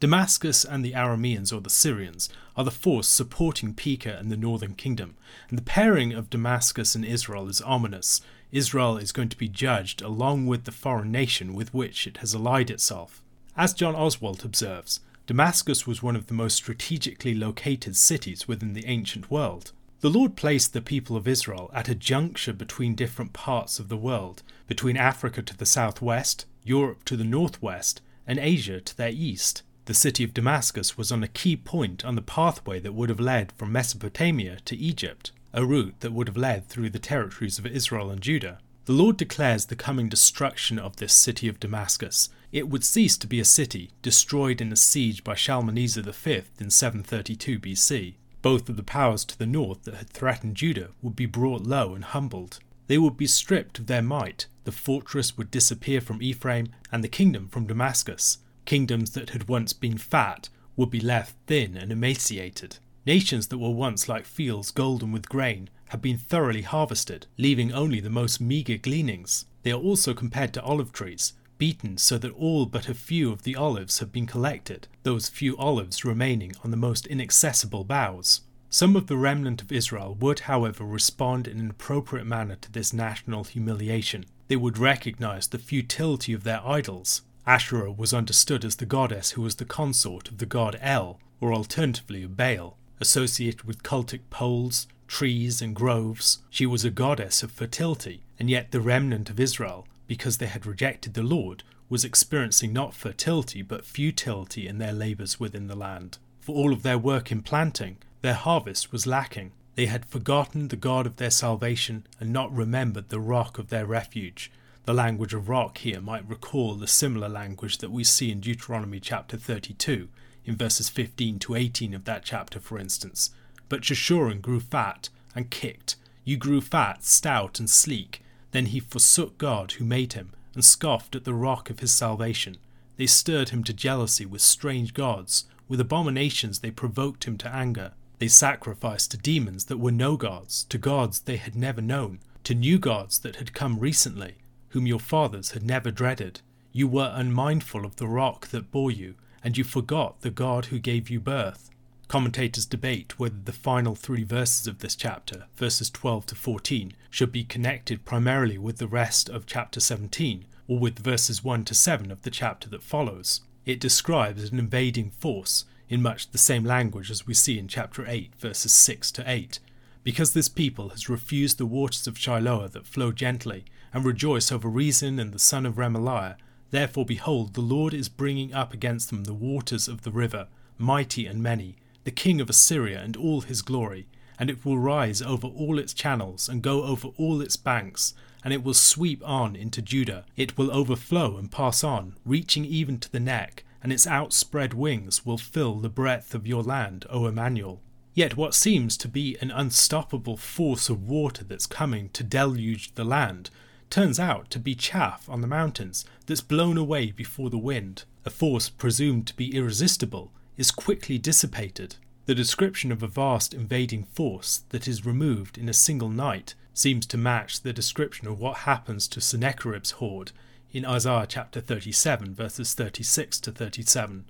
Damascus 0.00 0.64
and 0.64 0.82
the 0.82 0.94
Arameans 0.94 1.52
or 1.52 1.60
the 1.60 1.68
Syrians 1.68 2.30
are 2.56 2.64
the 2.64 2.70
force 2.70 3.06
supporting 3.06 3.74
Pekah 3.74 4.16
and 4.16 4.32
the 4.32 4.36
northern 4.38 4.74
kingdom, 4.74 5.14
and 5.50 5.58
the 5.58 5.62
pairing 5.62 6.14
of 6.14 6.30
Damascus 6.30 6.94
and 6.94 7.04
Israel 7.04 7.50
is 7.50 7.60
ominous. 7.60 8.22
Israel 8.50 8.96
is 8.96 9.12
going 9.12 9.28
to 9.28 9.36
be 9.36 9.48
judged 9.48 10.00
along 10.00 10.46
with 10.46 10.64
the 10.64 10.72
foreign 10.72 11.12
nation 11.12 11.52
with 11.52 11.74
which 11.74 12.06
it 12.06 12.16
has 12.16 12.32
allied 12.32 12.70
itself. 12.70 13.22
As 13.58 13.74
John 13.74 13.94
Oswalt 13.94 14.42
observes, 14.42 15.00
Damascus 15.26 15.86
was 15.86 16.02
one 16.02 16.16
of 16.16 16.28
the 16.28 16.34
most 16.34 16.54
strategically 16.54 17.34
located 17.34 17.94
cities 17.94 18.48
within 18.48 18.72
the 18.72 18.86
ancient 18.86 19.30
world. 19.30 19.72
The 20.00 20.10
Lord 20.10 20.36
placed 20.36 20.74
the 20.74 20.80
people 20.80 21.16
of 21.16 21.26
Israel 21.26 21.72
at 21.74 21.88
a 21.88 21.94
juncture 21.94 22.52
between 22.52 22.94
different 22.94 23.32
parts 23.32 23.80
of 23.80 23.88
the 23.88 23.96
world, 23.96 24.44
between 24.68 24.96
Africa 24.96 25.42
to 25.42 25.56
the 25.56 25.66
southwest, 25.66 26.46
Europe 26.62 27.02
to 27.06 27.16
the 27.16 27.24
northwest, 27.24 28.00
and 28.24 28.38
Asia 28.38 28.80
to 28.80 28.96
their 28.96 29.10
east. 29.10 29.64
The 29.86 29.94
city 29.94 30.22
of 30.22 30.34
Damascus 30.34 30.96
was 30.96 31.10
on 31.10 31.24
a 31.24 31.28
key 31.28 31.56
point 31.56 32.04
on 32.04 32.14
the 32.14 32.22
pathway 32.22 32.78
that 32.78 32.94
would 32.94 33.08
have 33.08 33.18
led 33.18 33.50
from 33.56 33.72
Mesopotamia 33.72 34.58
to 34.66 34.76
Egypt, 34.76 35.32
a 35.52 35.64
route 35.64 35.98
that 35.98 36.12
would 36.12 36.28
have 36.28 36.36
led 36.36 36.68
through 36.68 36.90
the 36.90 37.00
territories 37.00 37.58
of 37.58 37.66
Israel 37.66 38.08
and 38.08 38.20
Judah. 38.20 38.60
The 38.84 38.92
Lord 38.92 39.16
declares 39.16 39.66
the 39.66 39.74
coming 39.74 40.08
destruction 40.08 40.78
of 40.78 40.96
this 40.96 41.12
city 41.12 41.48
of 41.48 41.58
Damascus. 41.58 42.28
It 42.52 42.68
would 42.68 42.84
cease 42.84 43.18
to 43.18 43.26
be 43.26 43.40
a 43.40 43.44
city, 43.44 43.90
destroyed 44.02 44.60
in 44.60 44.70
a 44.70 44.76
siege 44.76 45.24
by 45.24 45.34
Shalmaneser 45.34 46.02
V 46.02 46.42
in 46.60 46.70
732 46.70 47.58
BC. 47.58 48.14
Both 48.42 48.68
of 48.68 48.76
the 48.76 48.82
powers 48.82 49.24
to 49.26 49.38
the 49.38 49.46
north 49.46 49.82
that 49.84 49.94
had 49.94 50.10
threatened 50.10 50.56
Judah 50.56 50.90
would 51.02 51.16
be 51.16 51.26
brought 51.26 51.62
low 51.62 51.94
and 51.94 52.04
humbled. 52.04 52.60
They 52.86 52.98
would 52.98 53.16
be 53.16 53.26
stripped 53.26 53.78
of 53.78 53.86
their 53.86 54.02
might, 54.02 54.46
the 54.64 54.72
fortress 54.72 55.36
would 55.36 55.50
disappear 55.50 56.00
from 56.00 56.22
Ephraim, 56.22 56.68
and 56.92 57.02
the 57.02 57.08
kingdom 57.08 57.48
from 57.48 57.66
Damascus. 57.66 58.38
Kingdoms 58.64 59.10
that 59.10 59.30
had 59.30 59.48
once 59.48 59.72
been 59.72 59.98
fat 59.98 60.48
would 60.76 60.90
be 60.90 61.00
left 61.00 61.34
thin 61.46 61.76
and 61.76 61.90
emaciated. 61.90 62.78
Nations 63.04 63.48
that 63.48 63.58
were 63.58 63.70
once 63.70 64.08
like 64.08 64.24
fields 64.24 64.70
golden 64.70 65.12
with 65.12 65.28
grain 65.28 65.70
have 65.86 66.02
been 66.02 66.18
thoroughly 66.18 66.62
harvested, 66.62 67.26
leaving 67.38 67.72
only 67.72 68.00
the 68.00 68.10
most 68.10 68.40
meagre 68.40 68.76
gleanings. 68.76 69.46
They 69.62 69.72
are 69.72 69.80
also 69.80 70.14
compared 70.14 70.52
to 70.54 70.62
olive 70.62 70.92
trees, 70.92 71.32
beaten 71.58 71.98
so 71.98 72.16
that 72.18 72.32
all 72.32 72.64
but 72.64 72.88
a 72.88 72.94
few 72.94 73.30
of 73.32 73.42
the 73.42 73.56
olives 73.56 73.98
have 73.98 74.12
been 74.12 74.26
collected, 74.26 74.88
those 75.02 75.28
few 75.28 75.56
olives 75.56 76.04
remaining 76.04 76.54
on 76.64 76.70
the 76.70 76.76
most 76.76 77.06
inaccessible 77.06 77.84
boughs. 77.84 78.42
Some 78.70 78.96
of 78.96 79.06
the 79.06 79.16
remnant 79.16 79.62
of 79.62 79.72
Israel 79.72 80.16
would, 80.20 80.40
however, 80.40 80.84
respond 80.84 81.48
in 81.48 81.58
an 81.58 81.70
appropriate 81.70 82.26
manner 82.26 82.56
to 82.56 82.70
this 82.70 82.92
national 82.92 83.44
humiliation. 83.44 84.26
They 84.48 84.56
would 84.56 84.78
recognize 84.78 85.48
the 85.48 85.58
futility 85.58 86.32
of 86.32 86.44
their 86.44 86.60
idols. 86.66 87.22
Asherah 87.46 87.92
was 87.92 88.12
understood 88.12 88.64
as 88.64 88.76
the 88.76 88.86
goddess 88.86 89.30
who 89.30 89.42
was 89.42 89.56
the 89.56 89.64
consort 89.64 90.28
of 90.28 90.36
the 90.36 90.46
god 90.46 90.78
El, 90.82 91.18
or 91.40 91.52
alternatively 91.52 92.22
of 92.22 92.36
Baal. 92.36 92.76
Associated 93.00 93.62
with 93.62 93.82
cultic 93.82 94.20
poles, 94.28 94.86
trees, 95.06 95.62
and 95.62 95.74
groves, 95.74 96.40
she 96.50 96.66
was 96.66 96.84
a 96.84 96.90
goddess 96.90 97.42
of 97.42 97.50
fertility, 97.50 98.22
and 98.38 98.50
yet 98.50 98.70
the 98.70 98.80
remnant 98.80 99.30
of 99.30 99.40
Israel, 99.40 99.86
because 100.08 100.38
they 100.38 100.46
had 100.46 100.66
rejected 100.66 101.14
the 101.14 101.22
Lord, 101.22 101.62
was 101.88 102.04
experiencing 102.04 102.72
not 102.72 102.94
fertility 102.94 103.62
but 103.62 103.84
futility 103.84 104.66
in 104.66 104.78
their 104.78 104.92
labours 104.92 105.38
within 105.38 105.68
the 105.68 105.76
land. 105.76 106.18
For 106.40 106.56
all 106.56 106.72
of 106.72 106.82
their 106.82 106.98
work 106.98 107.30
in 107.30 107.42
planting, 107.42 107.98
their 108.22 108.34
harvest 108.34 108.90
was 108.90 109.06
lacking. 109.06 109.52
They 109.76 109.86
had 109.86 110.04
forgotten 110.04 110.68
the 110.68 110.76
God 110.76 111.06
of 111.06 111.16
their 111.16 111.30
salvation 111.30 112.06
and 112.18 112.32
not 112.32 112.52
remembered 112.52 113.10
the 113.10 113.20
rock 113.20 113.58
of 113.58 113.68
their 113.68 113.86
refuge. 113.86 114.50
The 114.86 114.94
language 114.94 115.34
of 115.34 115.48
rock 115.48 115.78
here 115.78 116.00
might 116.00 116.28
recall 116.28 116.74
the 116.74 116.86
similar 116.86 117.28
language 117.28 117.78
that 117.78 117.92
we 117.92 118.02
see 118.02 118.32
in 118.32 118.40
Deuteronomy 118.40 118.98
chapter 119.00 119.36
32, 119.36 120.08
in 120.46 120.56
verses 120.56 120.88
15 120.88 121.38
to 121.40 121.54
18 121.54 121.94
of 121.94 122.04
that 122.06 122.24
chapter, 122.24 122.58
for 122.58 122.78
instance. 122.78 123.30
But 123.68 123.82
Jeshurun 123.82 124.40
grew 124.40 124.60
fat 124.60 125.10
and 125.34 125.50
kicked. 125.50 125.96
You 126.24 126.38
grew 126.38 126.62
fat, 126.62 127.04
stout, 127.04 127.60
and 127.60 127.68
sleek. 127.68 128.22
Then 128.50 128.66
he 128.66 128.80
forsook 128.80 129.38
God 129.38 129.72
who 129.72 129.84
made 129.84 130.14
him, 130.14 130.32
and 130.54 130.64
scoffed 130.64 131.14
at 131.14 131.24
the 131.24 131.34
rock 131.34 131.70
of 131.70 131.80
his 131.80 131.92
salvation. 131.92 132.56
They 132.96 133.06
stirred 133.06 133.50
him 133.50 133.62
to 133.64 133.72
jealousy 133.72 134.26
with 134.26 134.40
strange 134.40 134.94
gods. 134.94 135.44
With 135.68 135.80
abominations 135.80 136.60
they 136.60 136.70
provoked 136.70 137.24
him 137.24 137.38
to 137.38 137.54
anger. 137.54 137.92
They 138.18 138.28
sacrificed 138.28 139.12
to 139.12 139.16
demons 139.16 139.66
that 139.66 139.78
were 139.78 139.92
no 139.92 140.16
gods, 140.16 140.64
to 140.70 140.78
gods 140.78 141.20
they 141.20 141.36
had 141.36 141.54
never 141.54 141.80
known, 141.80 142.18
to 142.44 142.54
new 142.54 142.78
gods 142.78 143.20
that 143.20 143.36
had 143.36 143.52
come 143.52 143.78
recently, 143.78 144.36
whom 144.70 144.86
your 144.86 144.98
fathers 144.98 145.52
had 145.52 145.62
never 145.62 145.90
dreaded. 145.90 146.40
You 146.72 146.88
were 146.88 147.12
unmindful 147.14 147.84
of 147.84 147.96
the 147.96 148.08
rock 148.08 148.48
that 148.48 148.72
bore 148.72 148.90
you, 148.90 149.14
and 149.44 149.56
you 149.56 149.62
forgot 149.62 150.22
the 150.22 150.30
God 150.30 150.66
who 150.66 150.78
gave 150.78 151.08
you 151.08 151.20
birth. 151.20 151.70
Commentators 152.08 152.64
debate 152.64 153.18
whether 153.18 153.36
the 153.44 153.52
final 153.52 153.94
three 153.94 154.24
verses 154.24 154.66
of 154.66 154.78
this 154.78 154.96
chapter, 154.96 155.44
verses 155.56 155.90
12 155.90 156.24
to 156.24 156.34
14, 156.34 156.94
should 157.10 157.30
be 157.30 157.44
connected 157.44 158.06
primarily 158.06 158.56
with 158.56 158.78
the 158.78 158.88
rest 158.88 159.28
of 159.28 159.44
chapter 159.44 159.78
17, 159.78 160.46
or 160.66 160.78
with 160.78 160.98
verses 160.98 161.44
1 161.44 161.64
to 161.66 161.74
7 161.74 162.10
of 162.10 162.22
the 162.22 162.30
chapter 162.30 162.66
that 162.70 162.82
follows. 162.82 163.42
It 163.66 163.78
describes 163.78 164.50
an 164.50 164.58
invading 164.58 165.10
force 165.10 165.66
in 165.90 166.00
much 166.00 166.30
the 166.30 166.38
same 166.38 166.64
language 166.64 167.10
as 167.10 167.26
we 167.26 167.34
see 167.34 167.58
in 167.58 167.68
chapter 167.68 168.06
8, 168.08 168.34
verses 168.38 168.72
6 168.72 169.12
to 169.12 169.30
8. 169.30 169.58
Because 170.02 170.32
this 170.32 170.48
people 170.48 170.88
has 170.88 171.10
refused 171.10 171.58
the 171.58 171.66
waters 171.66 172.06
of 172.06 172.14
Shiloah 172.14 172.72
that 172.72 172.86
flow 172.86 173.12
gently, 173.12 173.66
and 173.92 174.02
rejoice 174.06 174.50
over 174.50 174.70
Rezin 174.70 175.18
and 175.18 175.34
the 175.34 175.38
son 175.38 175.66
of 175.66 175.74
Remaliah, 175.74 176.36
therefore 176.70 177.04
behold, 177.04 177.52
the 177.52 177.60
Lord 177.60 177.92
is 177.92 178.08
bringing 178.08 178.54
up 178.54 178.72
against 178.72 179.10
them 179.10 179.24
the 179.24 179.34
waters 179.34 179.88
of 179.88 180.04
the 180.04 180.10
river, 180.10 180.46
mighty 180.78 181.26
and 181.26 181.42
many, 181.42 181.76
the 182.08 182.12
king 182.12 182.40
of 182.40 182.48
Assyria 182.48 183.02
and 183.02 183.18
all 183.18 183.42
his 183.42 183.60
glory, 183.60 184.06
and 184.38 184.48
it 184.48 184.64
will 184.64 184.78
rise 184.78 185.20
over 185.20 185.46
all 185.46 185.78
its 185.78 185.92
channels 185.92 186.48
and 186.48 186.62
go 186.62 186.84
over 186.84 187.08
all 187.18 187.42
its 187.42 187.58
banks, 187.58 188.14
and 188.42 188.54
it 188.54 188.64
will 188.64 188.72
sweep 188.72 189.22
on 189.28 189.54
into 189.54 189.82
Judah. 189.82 190.24
It 190.34 190.56
will 190.56 190.72
overflow 190.72 191.36
and 191.36 191.52
pass 191.52 191.84
on, 191.84 192.14
reaching 192.24 192.64
even 192.64 192.98
to 193.00 193.12
the 193.12 193.20
neck, 193.20 193.62
and 193.82 193.92
its 193.92 194.06
outspread 194.06 194.72
wings 194.72 195.26
will 195.26 195.36
fill 195.36 195.80
the 195.80 195.90
breadth 195.90 196.34
of 196.34 196.46
your 196.46 196.62
land, 196.62 197.04
O 197.10 197.26
Emmanuel. 197.26 197.82
Yet 198.14 198.38
what 198.38 198.54
seems 198.54 198.96
to 198.96 199.08
be 199.08 199.36
an 199.42 199.50
unstoppable 199.50 200.38
force 200.38 200.88
of 200.88 201.02
water 201.02 201.44
that's 201.44 201.66
coming 201.66 202.08
to 202.14 202.24
deluge 202.24 202.94
the 202.94 203.04
land 203.04 203.50
turns 203.90 204.18
out 204.18 204.48
to 204.52 204.58
be 204.58 204.74
chaff 204.74 205.28
on 205.28 205.42
the 205.42 205.46
mountains 205.46 206.06
that's 206.24 206.40
blown 206.40 206.78
away 206.78 207.10
before 207.10 207.50
the 207.50 207.58
wind. 207.58 208.04
A 208.24 208.30
force 208.30 208.70
presumed 208.70 209.26
to 209.26 209.36
be 209.36 209.54
irresistible 209.54 210.32
is 210.58 210.70
quickly 210.70 211.16
dissipated. 211.16 211.94
The 212.26 212.34
description 212.34 212.92
of 212.92 213.02
a 213.02 213.06
vast 213.06 213.54
invading 213.54 214.04
force 214.04 214.64
that 214.68 214.86
is 214.86 215.06
removed 215.06 215.56
in 215.56 215.68
a 215.68 215.72
single 215.72 216.10
night 216.10 216.54
seems 216.74 217.06
to 217.06 217.16
match 217.16 217.62
the 217.62 217.72
description 217.72 218.28
of 218.28 218.38
what 218.38 218.58
happens 218.58 219.08
to 219.08 219.20
Sennacherib's 219.20 219.92
horde 219.92 220.32
in 220.72 220.84
Isaiah 220.84 221.26
chapter 221.26 221.60
37, 221.60 222.34
verses 222.34 222.74
36 222.74 223.40
to 223.40 223.52
37. 223.52 224.26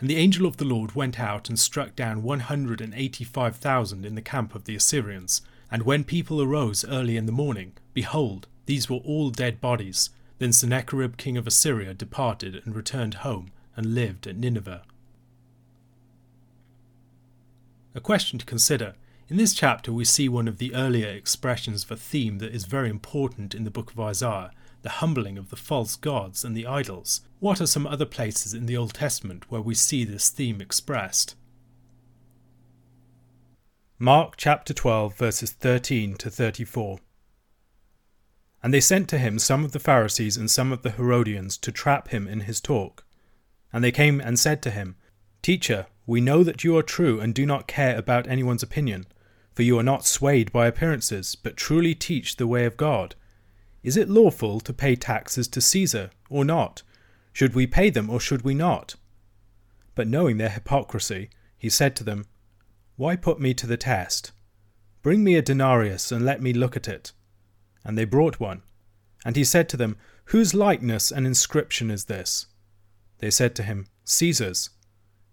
And 0.00 0.08
the 0.08 0.16
angel 0.16 0.46
of 0.46 0.56
the 0.56 0.64
Lord 0.64 0.94
went 0.94 1.20
out 1.20 1.48
and 1.48 1.58
struck 1.58 1.94
down 1.94 2.22
185,000 2.22 4.06
in 4.06 4.14
the 4.14 4.22
camp 4.22 4.54
of 4.54 4.64
the 4.64 4.74
Assyrians. 4.74 5.42
And 5.70 5.82
when 5.82 6.04
people 6.04 6.40
arose 6.40 6.84
early 6.84 7.16
in 7.16 7.26
the 7.26 7.32
morning, 7.32 7.72
behold, 7.92 8.46
these 8.66 8.88
were 8.88 8.96
all 8.98 9.30
dead 9.30 9.60
bodies. 9.60 10.10
Then 10.38 10.52
Sennacherib 10.52 11.16
king 11.16 11.36
of 11.36 11.46
Assyria 11.46 11.92
departed 11.92 12.62
and 12.64 12.74
returned 12.74 13.14
home 13.14 13.50
and 13.76 13.94
lived 13.94 14.26
at 14.26 14.36
Nineveh. 14.36 14.82
A 17.94 18.00
question 18.00 18.38
to 18.38 18.46
consider. 18.46 18.94
In 19.28 19.36
this 19.36 19.54
chapter, 19.54 19.92
we 19.92 20.04
see 20.04 20.28
one 20.28 20.48
of 20.48 20.58
the 20.58 20.74
earlier 20.74 21.08
expressions 21.08 21.84
of 21.84 21.90
a 21.90 21.96
theme 21.96 22.38
that 22.38 22.54
is 22.54 22.64
very 22.64 22.88
important 22.88 23.54
in 23.54 23.64
the 23.64 23.70
book 23.70 23.92
of 23.92 24.00
Isaiah 24.00 24.50
the 24.82 24.88
humbling 24.88 25.38
of 25.38 25.50
the 25.50 25.56
false 25.56 25.96
gods 25.96 26.44
and 26.44 26.56
the 26.56 26.66
idols. 26.66 27.20
What 27.38 27.60
are 27.60 27.66
some 27.66 27.86
other 27.86 28.04
places 28.04 28.52
in 28.52 28.66
the 28.66 28.76
Old 28.76 28.94
Testament 28.94 29.50
where 29.50 29.60
we 29.60 29.74
see 29.74 30.04
this 30.04 30.28
theme 30.28 30.60
expressed? 30.60 31.36
Mark 33.98 34.34
chapter 34.36 34.74
12, 34.74 35.16
verses 35.16 35.52
13 35.52 36.16
to 36.16 36.28
34. 36.28 36.98
And 38.62 38.74
they 38.74 38.80
sent 38.80 39.08
to 39.10 39.18
him 39.18 39.38
some 39.38 39.64
of 39.64 39.72
the 39.72 39.78
Pharisees 39.78 40.36
and 40.36 40.50
some 40.50 40.72
of 40.72 40.82
the 40.82 40.90
Herodians 40.90 41.56
to 41.58 41.72
trap 41.72 42.08
him 42.08 42.26
in 42.26 42.40
his 42.40 42.60
talk. 42.60 43.04
And 43.72 43.82
they 43.82 43.92
came 43.92 44.20
and 44.20 44.38
said 44.38 44.62
to 44.62 44.70
him, 44.70 44.96
Teacher, 45.42 45.86
we 46.06 46.20
know 46.20 46.42
that 46.42 46.64
you 46.64 46.76
are 46.76 46.82
true 46.82 47.20
and 47.20 47.34
do 47.34 47.46
not 47.46 47.66
care 47.66 47.96
about 47.96 48.26
anyone's 48.26 48.62
opinion, 48.62 49.06
for 49.54 49.62
you 49.62 49.78
are 49.78 49.84
not 49.84 50.06
swayed 50.06 50.50
by 50.52 50.66
appearances, 50.66 51.36
but 51.36 51.56
truly 51.56 51.94
teach 51.94 52.36
the 52.36 52.46
way 52.46 52.64
of 52.64 52.76
God. 52.76 53.14
Is 53.82 53.96
it 53.96 54.08
lawful 54.08 54.60
to 54.60 54.72
pay 54.72 54.96
taxes 54.96 55.48
to 55.48 55.60
Caesar, 55.60 56.10
or 56.30 56.44
not? 56.44 56.82
Should 57.32 57.54
we 57.54 57.66
pay 57.66 57.90
them, 57.90 58.10
or 58.10 58.20
should 58.20 58.42
we 58.42 58.54
not? 58.54 58.96
But 59.94 60.08
knowing 60.08 60.38
their 60.38 60.48
hypocrisy, 60.48 61.30
he 61.58 61.68
said 61.68 61.94
to 61.96 62.04
them, 62.04 62.26
Why 62.96 63.16
put 63.16 63.40
me 63.40 63.54
to 63.54 63.66
the 63.66 63.76
test? 63.76 64.32
Bring 65.02 65.22
me 65.24 65.36
a 65.36 65.42
denarius, 65.42 66.12
and 66.12 66.24
let 66.24 66.40
me 66.40 66.52
look 66.52 66.76
at 66.76 66.88
it. 66.88 67.12
And 67.84 67.98
they 67.98 68.04
brought 68.04 68.40
one. 68.40 68.62
And 69.24 69.36
he 69.36 69.44
said 69.44 69.68
to 69.70 69.76
them, 69.76 69.96
Whose 70.26 70.54
likeness 70.54 71.10
and 71.10 71.26
inscription 71.26 71.90
is 71.90 72.04
this? 72.04 72.46
They 73.18 73.30
said 73.30 73.54
to 73.56 73.62
him, 73.62 73.86
Caesar's. 74.04 74.70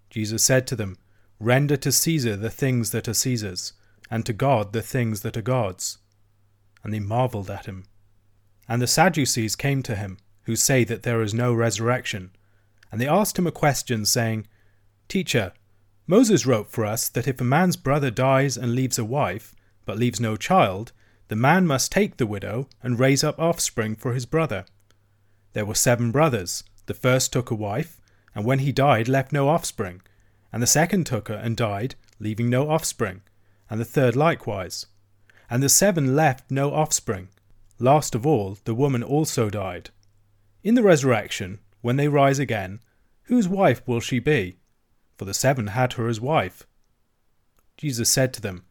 Jesus 0.10 0.44
said 0.44 0.66
to 0.68 0.76
them, 0.76 0.98
Render 1.40 1.78
to 1.78 1.92
Caesar 1.92 2.36
the 2.36 2.50
things 2.50 2.92
that 2.92 3.08
are 3.08 3.14
Caesar's, 3.14 3.74
and 4.12 4.26
to 4.26 4.34
God 4.34 4.74
the 4.74 4.82
things 4.82 5.22
that 5.22 5.38
are 5.38 5.42
God's. 5.42 6.00
And 6.84 6.94
they 6.94 7.00
marvelled 7.00 7.50
at 7.50 7.66
him. 7.66 7.86
And 8.68 8.82
the 8.82 8.88
Sadducees 8.88 9.56
came 9.56 9.82
to 9.84 9.96
him, 9.96 10.18
who 10.44 10.56
say 10.56 10.84
that 10.84 11.04
there 11.04 11.22
is 11.22 11.34
no 11.34 11.54
resurrection. 11.54 12.32
And 12.92 13.00
they 13.00 13.08
asked 13.08 13.38
him 13.38 13.48
a 13.48 13.52
question, 13.52 14.06
saying, 14.06 14.48
Teacher, 15.08 15.54
Moses 16.08 16.46
wrote 16.46 16.72
for 16.72 16.86
us 16.86 17.08
that 17.10 17.28
if 17.28 17.40
a 17.40 17.44
man's 17.44 17.76
brother 17.76 18.10
dies 18.10 18.58
and 18.58 18.74
leaves 18.74 18.98
a 18.98 19.06
wife, 19.06 19.56
but 19.86 19.98
leaves 19.98 20.20
no 20.20 20.36
child, 20.36 20.92
the 21.28 21.36
man 21.36 21.68
must 21.68 21.92
take 21.92 22.18
the 22.18 22.26
widow 22.26 22.68
and 22.82 23.00
raise 23.00 23.24
up 23.24 23.40
offspring 23.40 23.96
for 23.96 24.14
his 24.14 24.26
brother. 24.26 24.66
There 25.54 25.66
were 25.66 25.76
seven 25.76 26.12
brothers. 26.12 26.64
The 26.88 26.94
first 26.96 27.32
took 27.32 27.52
a 27.52 27.56
wife, 27.56 27.99
and 28.36 28.46
when 28.46 28.60
he 28.60 28.72
died, 28.72 29.08
left 29.08 29.32
no 29.32 29.50
offspring. 29.50 30.02
And 30.52 30.62
the 30.62 30.68
second 30.68 31.06
took 31.06 31.28
her 31.28 31.36
and 31.36 31.56
died, 31.56 31.96
leaving 32.20 32.50
no 32.50 32.70
offspring. 32.70 33.22
And 33.70 33.80
the 33.80 33.86
third 33.86 34.16
likewise. 34.16 34.88
And 35.50 35.62
the 35.62 35.70
seven 35.70 36.16
left 36.16 36.50
no 36.50 36.74
offspring. 36.74 37.30
Last 37.80 38.16
of 38.16 38.26
all, 38.26 38.58
the 38.66 38.76
woman 38.76 39.04
also 39.04 39.50
died. 39.50 39.90
In 40.64 40.76
the 40.76 40.84
resurrection, 40.84 41.60
when 41.82 41.96
they 41.96 42.08
rise 42.08 42.40
again, 42.40 42.82
whose 43.24 43.48
wife 43.48 43.82
will 43.88 44.02
she 44.02 44.20
be? 44.20 44.58
For 45.18 45.26
the 45.26 45.34
seven 45.34 45.68
had 45.68 45.94
her 45.94 46.08
as 46.08 46.20
wife. 46.20 46.66
Jesus 47.78 48.10
said 48.10 48.34
to 48.34 48.42
them, 48.42 48.66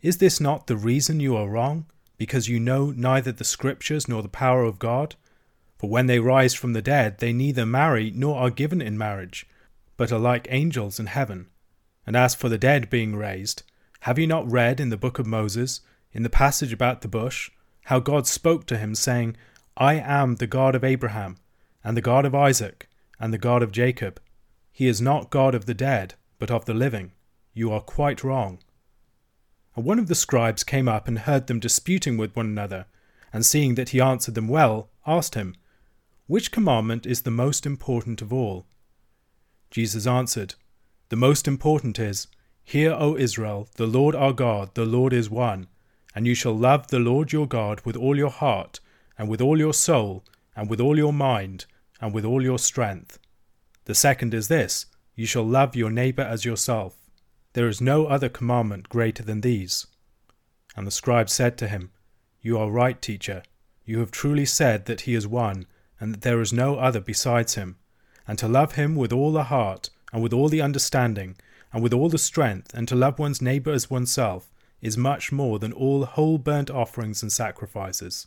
Is 0.00 0.18
this 0.18 0.40
not 0.40 0.66
the 0.66 0.76
reason 0.76 1.20
you 1.20 1.36
are 1.36 1.48
wrong? 1.48 1.86
Because 2.16 2.48
you 2.48 2.58
know 2.58 2.90
neither 2.90 3.30
the 3.30 3.44
Scriptures 3.44 4.08
nor 4.08 4.22
the 4.22 4.28
power 4.28 4.64
of 4.64 4.80
God? 4.80 5.14
For 5.78 5.88
when 5.88 6.06
they 6.06 6.18
rise 6.18 6.54
from 6.54 6.72
the 6.72 6.82
dead, 6.82 7.18
they 7.18 7.32
neither 7.32 7.64
marry 7.64 8.10
nor 8.10 8.38
are 8.38 8.50
given 8.50 8.82
in 8.82 8.98
marriage, 8.98 9.46
but 9.96 10.10
are 10.10 10.18
like 10.18 10.48
angels 10.50 10.98
in 10.98 11.06
heaven. 11.06 11.46
And 12.04 12.16
as 12.16 12.34
for 12.34 12.48
the 12.48 12.58
dead 12.58 12.90
being 12.90 13.14
raised, 13.14 13.62
have 14.00 14.18
you 14.18 14.26
not 14.26 14.50
read 14.50 14.80
in 14.80 14.90
the 14.90 14.96
book 14.96 15.18
of 15.18 15.26
Moses, 15.26 15.80
in 16.12 16.22
the 16.24 16.30
passage 16.30 16.72
about 16.72 17.02
the 17.02 17.08
bush, 17.08 17.50
how 17.84 18.00
God 18.00 18.26
spoke 18.26 18.66
to 18.66 18.78
him, 18.78 18.94
saying, 18.94 19.36
I 19.76 19.94
am 19.94 20.36
the 20.36 20.46
God 20.46 20.74
of 20.74 20.82
Abraham, 20.82 21.36
and 21.84 21.96
the 21.96 22.02
God 22.02 22.24
of 22.24 22.34
Isaac, 22.34 22.88
and 23.20 23.32
the 23.32 23.38
God 23.38 23.62
of 23.62 23.72
Jacob. 23.72 24.20
He 24.72 24.88
is 24.88 25.00
not 25.00 25.30
God 25.30 25.54
of 25.54 25.66
the 25.66 25.74
dead, 25.74 26.14
but 26.38 26.50
of 26.50 26.64
the 26.64 26.74
living. 26.74 27.12
You 27.54 27.72
are 27.72 27.80
quite 27.80 28.24
wrong. 28.24 28.58
And 29.76 29.84
one 29.84 29.98
of 29.98 30.08
the 30.08 30.14
scribes 30.14 30.64
came 30.64 30.88
up 30.88 31.06
and 31.06 31.20
heard 31.20 31.46
them 31.46 31.60
disputing 31.60 32.16
with 32.16 32.34
one 32.34 32.46
another, 32.46 32.86
and 33.32 33.46
seeing 33.46 33.76
that 33.76 33.90
he 33.90 34.00
answered 34.00 34.34
them 34.34 34.48
well, 34.48 34.88
asked 35.06 35.34
him, 35.34 35.54
which 36.28 36.52
commandment 36.52 37.06
is 37.06 37.22
the 37.22 37.30
most 37.30 37.64
important 37.64 38.20
of 38.20 38.34
all? 38.34 38.66
Jesus 39.70 40.06
answered, 40.06 40.54
The 41.08 41.16
most 41.16 41.48
important 41.48 41.98
is, 41.98 42.28
Hear, 42.62 42.92
O 42.92 43.16
Israel, 43.16 43.66
the 43.76 43.86
Lord 43.86 44.14
our 44.14 44.34
God, 44.34 44.74
the 44.74 44.84
Lord 44.84 45.14
is 45.14 45.30
one, 45.30 45.68
and 46.14 46.26
you 46.26 46.34
shall 46.34 46.52
love 46.52 46.88
the 46.88 46.98
Lord 46.98 47.32
your 47.32 47.48
God 47.48 47.80
with 47.86 47.96
all 47.96 48.14
your 48.14 48.28
heart, 48.28 48.78
and 49.16 49.26
with 49.26 49.40
all 49.40 49.58
your 49.58 49.72
soul, 49.72 50.22
and 50.54 50.68
with 50.68 50.80
all 50.80 50.98
your 50.98 51.14
mind, 51.14 51.64
and 51.98 52.12
with 52.12 52.26
all 52.26 52.42
your 52.42 52.58
strength. 52.58 53.18
The 53.86 53.94
second 53.94 54.34
is 54.34 54.48
this 54.48 54.84
You 55.16 55.24
shall 55.24 55.46
love 55.46 55.74
your 55.74 55.90
neighbour 55.90 56.22
as 56.22 56.44
yourself. 56.44 56.94
There 57.54 57.68
is 57.68 57.80
no 57.80 58.04
other 58.04 58.28
commandment 58.28 58.90
greater 58.90 59.22
than 59.22 59.40
these. 59.40 59.86
And 60.76 60.86
the 60.86 60.90
scribe 60.90 61.30
said 61.30 61.56
to 61.56 61.68
him, 61.68 61.90
You 62.42 62.58
are 62.58 62.70
right, 62.70 63.00
teacher. 63.00 63.42
You 63.86 64.00
have 64.00 64.10
truly 64.10 64.44
said 64.44 64.84
that 64.84 65.02
he 65.02 65.14
is 65.14 65.26
one 65.26 65.66
and 66.00 66.14
that 66.14 66.20
there 66.22 66.40
is 66.40 66.52
no 66.52 66.76
other 66.76 67.00
besides 67.00 67.54
him, 67.54 67.76
and 68.26 68.38
to 68.38 68.48
love 68.48 68.74
him 68.74 68.94
with 68.94 69.12
all 69.12 69.32
the 69.32 69.44
heart, 69.44 69.90
and 70.12 70.22
with 70.22 70.32
all 70.32 70.48
the 70.48 70.62
understanding, 70.62 71.36
and 71.72 71.82
with 71.82 71.92
all 71.92 72.08
the 72.08 72.18
strength, 72.18 72.72
and 72.74 72.88
to 72.88 72.94
love 72.94 73.18
one's 73.18 73.42
neighbour 73.42 73.72
as 73.72 73.90
oneself, 73.90 74.50
is 74.80 74.96
much 74.96 75.32
more 75.32 75.58
than 75.58 75.72
all 75.72 76.04
whole 76.04 76.38
burnt 76.38 76.70
offerings 76.70 77.22
and 77.22 77.32
sacrifices. 77.32 78.26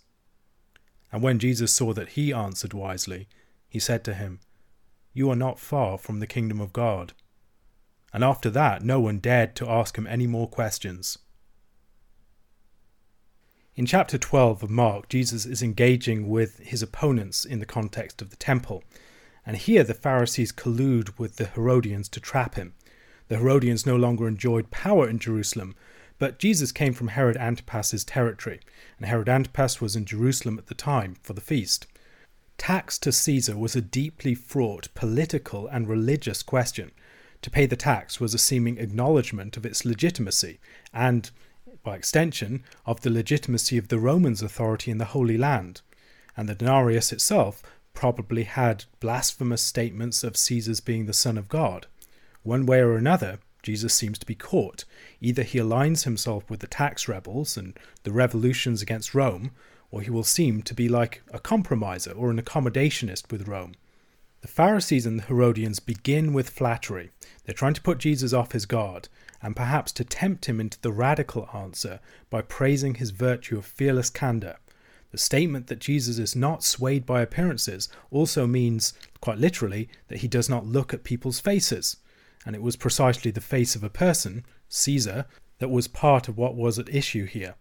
And 1.11 1.21
when 1.21 1.39
Jesus 1.39 1.73
saw 1.73 1.93
that 1.93 2.09
he 2.09 2.33
answered 2.33 2.73
wisely, 2.73 3.27
he 3.67 3.79
said 3.79 4.03
to 4.05 4.13
him, 4.13 4.39
You 5.13 5.29
are 5.29 5.35
not 5.35 5.59
far 5.59 5.97
from 5.97 6.19
the 6.19 6.27
kingdom 6.27 6.59
of 6.59 6.73
God. 6.73 7.13
And 8.13 8.23
after 8.23 8.49
that, 8.49 8.83
no 8.83 8.99
one 8.99 9.19
dared 9.19 9.55
to 9.57 9.69
ask 9.69 9.97
him 9.97 10.07
any 10.07 10.27
more 10.27 10.47
questions. 10.47 11.17
In 13.73 13.85
chapter 13.85 14.17
12 14.17 14.63
of 14.63 14.69
Mark, 14.69 15.07
Jesus 15.07 15.45
is 15.45 15.63
engaging 15.63 16.27
with 16.27 16.59
his 16.59 16.81
opponents 16.81 17.45
in 17.45 17.59
the 17.59 17.65
context 17.65 18.21
of 18.21 18.29
the 18.29 18.35
temple. 18.35 18.83
And 19.45 19.55
here 19.55 19.85
the 19.85 19.93
Pharisees 19.93 20.51
collude 20.51 21.17
with 21.17 21.37
the 21.37 21.45
Herodians 21.45 22.09
to 22.09 22.19
trap 22.19 22.55
him. 22.55 22.73
The 23.29 23.37
Herodians 23.37 23.85
no 23.85 23.95
longer 23.95 24.27
enjoyed 24.27 24.71
power 24.71 25.07
in 25.07 25.19
Jerusalem, 25.19 25.73
but 26.19 26.37
Jesus 26.37 26.73
came 26.73 26.91
from 26.91 27.07
Herod 27.07 27.37
Antipas's 27.37 28.03
territory, 28.03 28.59
and 28.97 29.07
Herod 29.07 29.29
Antipas 29.29 29.79
was 29.79 29.95
in 29.95 30.03
Jerusalem 30.03 30.57
at 30.57 30.67
the 30.67 30.75
time 30.75 31.15
for 31.23 31.31
the 31.31 31.39
feast. 31.39 31.87
Tax 32.57 32.99
to 32.99 33.13
Caesar 33.13 33.57
was 33.57 33.73
a 33.73 33.81
deeply 33.81 34.35
fraught 34.35 34.93
political 34.95 35.67
and 35.67 35.87
religious 35.87 36.43
question. 36.43 36.91
To 37.41 37.49
pay 37.49 37.67
the 37.67 37.77
tax 37.77 38.19
was 38.19 38.33
a 38.33 38.37
seeming 38.37 38.77
acknowledgement 38.77 39.55
of 39.55 39.65
its 39.65 39.85
legitimacy, 39.85 40.59
and 40.93 41.31
by 41.83 41.95
extension, 41.95 42.63
of 42.85 43.01
the 43.01 43.09
legitimacy 43.09 43.77
of 43.77 43.87
the 43.87 43.99
Romans' 43.99 44.41
authority 44.41 44.91
in 44.91 44.97
the 44.97 45.05
Holy 45.05 45.37
Land, 45.37 45.81
and 46.37 46.47
the 46.47 46.55
denarius 46.55 47.11
itself 47.11 47.61
probably 47.93 48.43
had 48.43 48.85
blasphemous 48.99 49.61
statements 49.61 50.23
of 50.23 50.37
Caesar's 50.37 50.79
being 50.79 51.05
the 51.05 51.13
Son 51.13 51.37
of 51.37 51.49
God. 51.49 51.87
One 52.43 52.65
way 52.65 52.79
or 52.79 52.95
another, 52.95 53.39
Jesus 53.61 53.93
seems 53.93 54.17
to 54.19 54.25
be 54.25 54.35
caught. 54.35 54.85
Either 55.19 55.43
he 55.43 55.59
aligns 55.59 56.03
himself 56.03 56.49
with 56.49 56.61
the 56.61 56.67
tax 56.67 57.07
rebels 57.07 57.57
and 57.57 57.77
the 58.03 58.11
revolutions 58.11 58.81
against 58.81 59.13
Rome, 59.13 59.51
or 59.91 60.01
he 60.01 60.09
will 60.09 60.23
seem 60.23 60.61
to 60.63 60.73
be 60.73 60.89
like 60.89 61.21
a 61.31 61.39
compromiser 61.39 62.11
or 62.11 62.31
an 62.31 62.41
accommodationist 62.41 63.31
with 63.31 63.47
Rome. 63.47 63.73
The 64.41 64.47
Pharisees 64.47 65.05
and 65.05 65.19
the 65.19 65.25
Herodians 65.25 65.79
begin 65.79 66.33
with 66.33 66.49
flattery. 66.49 67.11
They're 67.45 67.53
trying 67.53 67.75
to 67.75 67.81
put 67.81 67.99
Jesus 67.99 68.33
off 68.33 68.53
his 68.53 68.65
guard, 68.65 69.07
and 69.41 69.55
perhaps 69.55 69.91
to 69.93 70.03
tempt 70.03 70.45
him 70.45 70.59
into 70.59 70.79
the 70.81 70.91
radical 70.91 71.49
answer 71.53 71.99
by 72.29 72.41
praising 72.41 72.95
his 72.95 73.09
virtue 73.09 73.57
of 73.57 73.65
fearless 73.65 74.09
candour. 74.09 74.57
The 75.11 75.17
statement 75.17 75.67
that 75.67 75.79
Jesus 75.79 76.17
is 76.17 76.35
not 76.35 76.63
swayed 76.63 77.05
by 77.05 77.21
appearances 77.21 77.89
also 78.11 78.47
means, 78.47 78.93
quite 79.19 79.37
literally, 79.37 79.89
that 80.07 80.19
he 80.19 80.27
does 80.27 80.49
not 80.49 80.65
look 80.65 80.93
at 80.93 81.03
people's 81.03 81.39
faces. 81.39 81.97
And 82.45 82.55
it 82.55 82.61
was 82.61 82.75
precisely 82.75 83.29
the 83.29 83.41
face 83.41 83.75
of 83.75 83.83
a 83.83 83.89
person, 83.89 84.45
Caesar, 84.69 85.25
that 85.59 85.69
was 85.69 85.87
part 85.87 86.27
of 86.27 86.37
what 86.37 86.55
was 86.55 86.79
at 86.79 86.93
issue 86.93 87.25
here. 87.25 87.55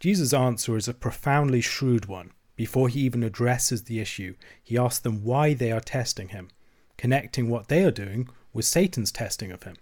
Jesus' 0.00 0.34
answer 0.34 0.76
is 0.76 0.88
a 0.88 0.94
profoundly 0.94 1.60
shrewd 1.60 2.06
one. 2.06 2.32
Before 2.56 2.88
he 2.88 3.00
even 3.00 3.22
addresses 3.22 3.84
the 3.84 4.00
issue, 4.00 4.34
he 4.62 4.76
asks 4.76 4.98
them 4.98 5.22
why 5.22 5.54
they 5.54 5.70
are 5.70 5.80
testing 5.80 6.28
him, 6.28 6.48
connecting 6.98 7.48
what 7.48 7.68
they 7.68 7.84
are 7.84 7.90
doing 7.90 8.28
with 8.52 8.64
Satan's 8.64 9.12
testing 9.12 9.52
of 9.52 9.62
him. 9.62 9.76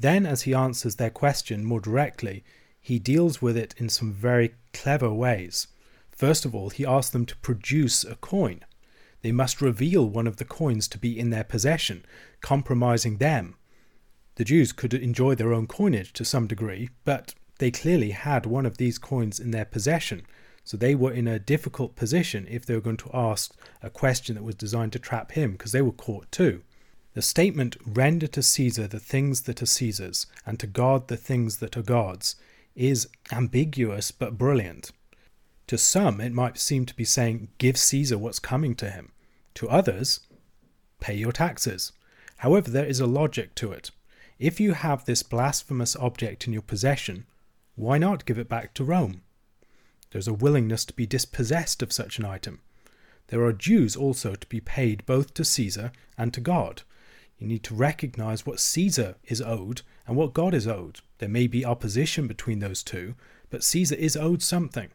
Then, 0.00 0.24
as 0.24 0.42
he 0.42 0.54
answers 0.54 0.96
their 0.96 1.10
question 1.10 1.62
more 1.62 1.80
directly, 1.80 2.42
he 2.80 2.98
deals 2.98 3.42
with 3.42 3.54
it 3.54 3.74
in 3.76 3.90
some 3.90 4.14
very 4.14 4.54
clever 4.72 5.12
ways. 5.12 5.66
First 6.10 6.46
of 6.46 6.54
all, 6.54 6.70
he 6.70 6.86
asks 6.86 7.10
them 7.10 7.26
to 7.26 7.36
produce 7.36 8.02
a 8.02 8.16
coin. 8.16 8.64
They 9.20 9.30
must 9.32 9.60
reveal 9.60 10.08
one 10.08 10.26
of 10.26 10.36
the 10.36 10.46
coins 10.46 10.88
to 10.88 10.98
be 10.98 11.18
in 11.18 11.28
their 11.28 11.44
possession, 11.44 12.06
compromising 12.40 13.18
them. 13.18 13.56
The 14.36 14.44
Jews 14.44 14.72
could 14.72 14.94
enjoy 14.94 15.34
their 15.34 15.52
own 15.52 15.66
coinage 15.66 16.14
to 16.14 16.24
some 16.24 16.46
degree, 16.46 16.88
but 17.04 17.34
they 17.58 17.70
clearly 17.70 18.12
had 18.12 18.46
one 18.46 18.64
of 18.64 18.78
these 18.78 18.98
coins 18.98 19.38
in 19.38 19.50
their 19.50 19.66
possession, 19.66 20.22
so 20.64 20.78
they 20.78 20.94
were 20.94 21.12
in 21.12 21.28
a 21.28 21.38
difficult 21.38 21.94
position 21.94 22.46
if 22.48 22.64
they 22.64 22.74
were 22.74 22.80
going 22.80 22.96
to 22.96 23.10
ask 23.12 23.54
a 23.82 23.90
question 23.90 24.34
that 24.36 24.44
was 24.44 24.54
designed 24.54 24.92
to 24.94 24.98
trap 24.98 25.32
him, 25.32 25.52
because 25.52 25.72
they 25.72 25.82
were 25.82 25.92
caught 25.92 26.32
too. 26.32 26.62
The 27.12 27.22
statement, 27.22 27.76
render 27.84 28.28
to 28.28 28.42
Caesar 28.42 28.86
the 28.86 29.00
things 29.00 29.42
that 29.42 29.60
are 29.60 29.66
Caesar's, 29.66 30.26
and 30.46 30.60
to 30.60 30.66
God 30.68 31.08
the 31.08 31.16
things 31.16 31.56
that 31.56 31.76
are 31.76 31.82
God's, 31.82 32.36
is 32.76 33.08
ambiguous 33.32 34.12
but 34.12 34.38
brilliant. 34.38 34.92
To 35.66 35.76
some, 35.76 36.20
it 36.20 36.32
might 36.32 36.58
seem 36.58 36.86
to 36.86 36.94
be 36.94 37.04
saying, 37.04 37.48
give 37.58 37.76
Caesar 37.76 38.16
what's 38.16 38.38
coming 38.38 38.74
to 38.76 38.90
him. 38.90 39.12
To 39.54 39.68
others, 39.68 40.20
pay 41.00 41.14
your 41.14 41.32
taxes. 41.32 41.92
However, 42.38 42.70
there 42.70 42.86
is 42.86 43.00
a 43.00 43.06
logic 43.06 43.54
to 43.56 43.72
it. 43.72 43.90
If 44.38 44.60
you 44.60 44.72
have 44.72 45.04
this 45.04 45.22
blasphemous 45.24 45.96
object 45.96 46.46
in 46.46 46.52
your 46.52 46.62
possession, 46.62 47.26
why 47.74 47.98
not 47.98 48.24
give 48.24 48.38
it 48.38 48.48
back 48.48 48.72
to 48.74 48.84
Rome? 48.84 49.22
There's 50.10 50.28
a 50.28 50.32
willingness 50.32 50.84
to 50.86 50.92
be 50.92 51.06
dispossessed 51.06 51.82
of 51.82 51.92
such 51.92 52.18
an 52.18 52.24
item. 52.24 52.60
There 53.28 53.42
are 53.42 53.52
dues 53.52 53.96
also 53.96 54.34
to 54.34 54.46
be 54.46 54.60
paid 54.60 55.04
both 55.06 55.34
to 55.34 55.44
Caesar 55.44 55.92
and 56.16 56.32
to 56.34 56.40
God. 56.40 56.82
You 57.40 57.46
need 57.46 57.64
to 57.64 57.74
recognize 57.74 58.44
what 58.44 58.60
Caesar 58.60 59.16
is 59.24 59.40
owed 59.40 59.80
and 60.06 60.14
what 60.14 60.34
God 60.34 60.52
is 60.52 60.68
owed. 60.68 61.00
There 61.18 61.28
may 61.28 61.46
be 61.46 61.64
opposition 61.64 62.26
between 62.26 62.58
those 62.58 62.82
two, 62.82 63.14
but 63.48 63.64
Caesar 63.64 63.94
is 63.94 64.14
owed 64.14 64.42
something. 64.42 64.90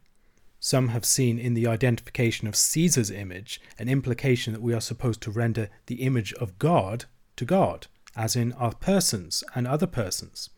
Some 0.60 0.90
have 0.90 1.06
seen 1.06 1.40
in 1.40 1.56
the 1.56 1.66
identification 1.66 2.48
of 2.48 2.56
Caesar's 2.56 3.10
image 3.10 3.60
an 3.80 3.90
implication 3.90 4.54
that 4.54 4.62
we 4.62 4.76
are 4.76 4.82
supposed 4.82 5.22
to 5.22 5.32
render 5.32 5.70
the 5.88 6.04
image 6.04 6.34
of 6.34 6.60
God 6.60 7.06
to 7.36 7.46
God, 7.46 7.88
as 8.16 8.36
in 8.36 8.54
our 8.54 8.76
persons 8.76 9.44
and 9.56 9.68
other 9.68 9.88
persons. 9.88 10.52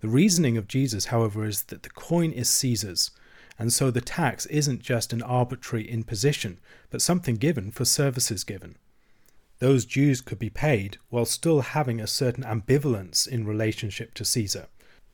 The 0.00 0.08
reasoning 0.08 0.56
of 0.56 0.68
Jesus, 0.68 1.06
however, 1.06 1.44
is 1.44 1.64
that 1.64 1.82
the 1.82 1.90
coin 1.90 2.30
is 2.30 2.48
Caesar's, 2.48 3.10
and 3.58 3.72
so 3.72 3.90
the 3.90 4.00
tax 4.00 4.46
isn't 4.46 4.80
just 4.80 5.12
an 5.12 5.22
arbitrary 5.22 5.90
imposition, 5.90 6.60
but 6.90 7.02
something 7.02 7.34
given 7.34 7.72
for 7.72 7.84
services 7.84 8.44
given 8.44 8.76
those 9.62 9.86
dues 9.86 10.20
could 10.20 10.40
be 10.40 10.50
paid 10.50 10.98
while 11.08 11.24
still 11.24 11.60
having 11.60 12.00
a 12.00 12.06
certain 12.08 12.42
ambivalence 12.42 13.28
in 13.28 13.46
relationship 13.46 14.12
to 14.12 14.24
Caesar. 14.24 14.66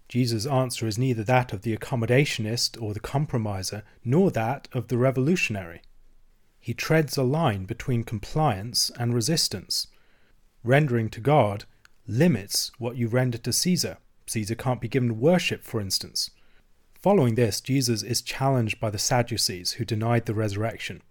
Jesus' 0.09 0.47
answer 0.47 0.87
is 0.87 0.97
neither 0.97 1.23
that 1.23 1.53
of 1.53 1.61
the 1.61 1.77
accommodationist 1.77 2.81
or 2.81 2.95
the 2.95 2.99
compromiser, 2.99 3.83
nor 4.07 4.31
that 4.31 4.67
of 4.73 4.89
the 4.89 4.97
revolutionary. 4.97 5.83
He 6.59 6.73
treads 6.73 7.19
a 7.19 7.25
line 7.25 7.67
between 7.67 8.05
compliance 8.05 8.91
and 8.99 9.13
resistance. 9.13 9.89
Rendering 10.65 11.11
to 11.11 11.21
God 11.21 11.67
limits 12.07 12.73
what 12.79 12.97
you 12.97 13.07
render 13.07 13.37
to 13.37 13.53
Caesar. 13.53 13.99
Caesar 14.29 14.55
can't 14.55 14.81
be 14.81 14.89
given 14.89 15.21
worship, 15.21 15.63
for 15.63 15.79
instance. 15.79 16.31
Following 16.95 17.35
this, 17.35 17.61
Jesus 17.61 18.03
is 18.03 18.23
challenged 18.23 18.81
by 18.81 18.89
the 18.89 18.99
Sadducees, 18.99 19.73
who 19.73 19.85
denied 19.85 20.25
the 20.25 20.33
resurrection. 20.33 21.03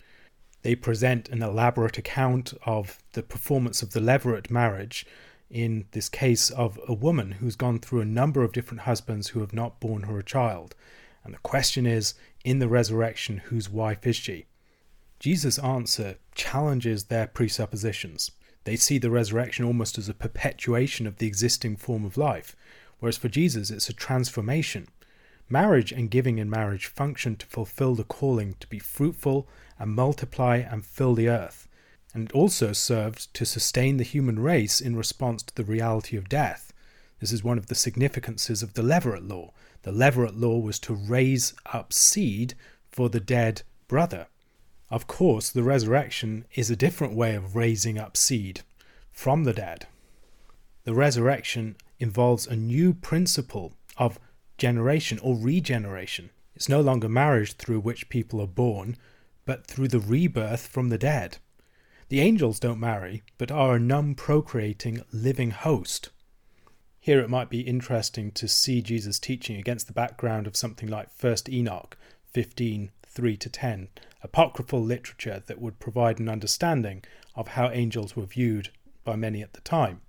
They 0.64 0.76
present 0.76 1.30
an 1.30 1.42
elaborate 1.42 1.98
account 1.98 2.54
of 2.66 3.00
the 3.14 3.24
performance 3.24 3.82
of 3.82 3.92
the 3.92 4.00
levirate 4.00 4.50
marriage, 4.50 5.06
in 5.50 5.86
this 5.92 6.10
case 6.10 6.50
of 6.50 6.80
a 6.88 6.94
woman 6.94 7.34
who's 7.34 7.56
gone 7.56 7.80
through 7.80 8.02
a 8.02 8.06
number 8.06 8.44
of 8.44 8.52
different 8.52 8.82
husbands 8.82 9.30
who 9.30 9.40
have 9.40 9.54
not 9.54 9.80
borne 9.80 10.04
her 10.04 10.20
a 10.20 10.24
child. 10.24 10.76
And 11.24 11.34
the 11.34 11.40
question 11.40 11.86
is, 11.86 12.16
in 12.44 12.60
the 12.60 12.68
resurrection, 12.68 13.38
whose 13.46 13.70
wife 13.70 14.06
is 14.06 14.16
she? 14.16 14.46
Jesus' 15.20 15.58
answer 15.60 16.18
challenges 16.36 17.06
their 17.06 17.28
presuppositions. 17.28 18.32
They 18.66 18.76
see 18.76 18.98
the 18.98 19.10
resurrection 19.10 19.66
almost 19.66 19.98
as 19.98 20.10
a 20.10 20.14
perpetuation 20.14 21.08
of 21.08 21.18
the 21.18 21.28
existing 21.28 21.78
form 21.78 22.06
of 22.06 22.18
life, 22.18 22.56
whereas 23.00 23.18
for 23.18 23.30
Jesus 23.30 23.72
it's 23.72 23.90
a 23.90 23.94
transformation. 23.94 24.88
Marriage 25.50 25.92
and 25.92 26.12
giving 26.12 26.38
in 26.39 26.50
marriage 26.50 26.88
function 26.88 27.36
to 27.38 27.46
fulfill 27.46 27.96
the 27.96 28.04
calling 28.04 28.56
to 28.60 28.68
be 28.68 28.80
fruitful 28.80 29.48
and 29.80 29.96
multiply 29.96 30.58
and 30.58 30.86
fill 30.86 31.16
the 31.16 31.30
earth, 31.30 31.68
and 32.13 32.30
it 32.30 32.36
also 32.36 32.74
served 32.74 33.34
to 33.34 33.46
sustain 33.46 33.98
the 33.98 34.04
human 34.04 34.39
race 34.39 34.82
in 34.82 34.96
response 34.96 35.44
to 35.44 35.56
the 35.56 35.63
reality 35.63 36.18
of 36.18 36.27
death. 36.27 36.74
This 37.20 37.32
is 37.32 37.44
one 37.44 37.58
of 37.58 37.68
the 37.68 37.75
significances 37.75 38.62
of 38.62 38.74
the 38.74 38.82
Levirate 38.82 39.27
law. 39.27 39.54
The 39.84 39.92
Levirate 39.92 40.39
law 40.39 40.60
was 40.60 40.80
to 40.80 40.94
raise 40.94 41.54
up 41.72 41.94
seed 41.94 42.54
for 42.92 43.10
the 43.10 43.20
dead 43.20 43.62
brother. 43.88 44.27
Of 44.89 45.08
course, 45.08 45.50
the 45.50 45.63
resurrection 45.63 46.46
is 46.56 46.70
a 46.70 46.75
different 46.75 47.13
way 47.13 47.36
of 47.36 47.56
raising 47.56 47.98
up 47.98 48.18
seed 48.18 48.62
from 49.12 49.46
the 49.46 49.54
dead. 49.54 49.88
The 50.84 50.94
resurrection 50.94 51.75
involves 52.00 52.48
a 52.48 52.56
new 52.56 52.94
principle 52.94 53.74
of 53.98 54.20
generation 54.58 55.20
or 55.20 55.38
regeneration. 55.38 56.30
It's 56.56 56.70
no 56.70 56.82
longer 56.82 57.08
marriage 57.08 57.54
through 57.54 57.82
which 57.82 58.10
people 58.10 58.42
are 58.42 58.48
born, 58.48 58.98
but 59.46 59.66
through 59.68 59.90
the 59.90 60.00
rebirth 60.00 60.68
from 60.68 60.90
the 60.90 60.98
dead. 60.98 61.38
The 62.10 62.22
angels 62.22 62.60
don't 62.60 62.80
marry, 62.80 63.24
but 63.38 63.52
are 63.52 63.76
a 63.76 63.80
non 63.80 64.16
procreating 64.16 65.04
living 65.12 65.52
host. 65.52 66.10
Here 67.00 67.20
it 67.20 67.30
might 67.30 67.50
be 67.50 67.62
interesting 67.62 68.32
to 68.32 68.48
see 68.48 68.82
Jesus' 68.82 69.20
teaching 69.20 69.58
against 69.58 69.88
the 69.88 69.94
background 69.94 70.48
of 70.48 70.58
something 70.58 70.90
like 70.90 71.18
1st 71.18 71.54
Enoch 71.54 71.98
15 72.34 72.92
3 73.06 73.38
to 73.38 73.50
10, 73.50 73.88
apocryphal 74.22 74.82
literature 74.82 75.42
that 75.48 75.60
would 75.60 75.80
provide 75.80 76.20
an 76.20 76.30
understanding 76.30 77.04
of 77.36 77.50
how 77.50 77.70
angels 77.72 78.16
were 78.16 78.26
viewed 78.26 78.70
by 79.04 79.16
many 79.16 79.42
at 79.42 79.54
the 79.54 79.62
time. 79.62 80.02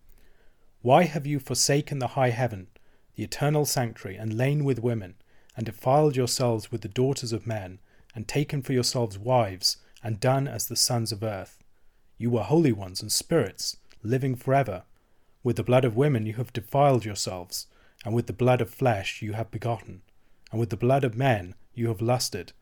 Why 0.82 1.04
have 1.04 1.26
you 1.26 1.38
forsaken 1.38 2.00
the 2.00 2.08
high 2.08 2.30
heaven, 2.30 2.66
the 3.18 3.24
eternal 3.24 3.64
sanctuary, 3.64 4.16
and 4.16 4.38
lain 4.38 4.62
with 4.62 4.78
women, 4.78 5.16
and 5.56 5.66
defiled 5.66 6.14
yourselves 6.14 6.70
with 6.70 6.82
the 6.82 6.88
daughters 6.88 7.32
of 7.32 7.48
men, 7.48 7.80
and 8.14 8.28
taken 8.28 8.62
for 8.62 8.72
yourselves 8.72 9.18
wives, 9.18 9.78
and 10.04 10.20
done 10.20 10.46
as 10.46 10.68
the 10.68 10.76
sons 10.76 11.10
of 11.10 11.24
earth? 11.24 11.58
You 12.16 12.30
were 12.30 12.44
holy 12.44 12.70
ones 12.70 13.02
and 13.02 13.10
spirits, 13.10 13.76
living 14.04 14.36
forever. 14.36 14.84
With 15.42 15.56
the 15.56 15.64
blood 15.64 15.84
of 15.84 15.96
women 15.96 16.26
you 16.26 16.34
have 16.34 16.52
defiled 16.52 17.04
yourselves, 17.04 17.66
and 18.04 18.14
with 18.14 18.28
the 18.28 18.32
blood 18.32 18.60
of 18.60 18.70
flesh 18.70 19.20
you 19.20 19.32
have 19.32 19.50
begotten, 19.50 20.02
and 20.52 20.60
with 20.60 20.70
the 20.70 20.76
blood 20.76 21.02
of 21.02 21.16
men 21.16 21.56
you 21.74 21.88
have 21.88 22.00
lusted 22.00 22.52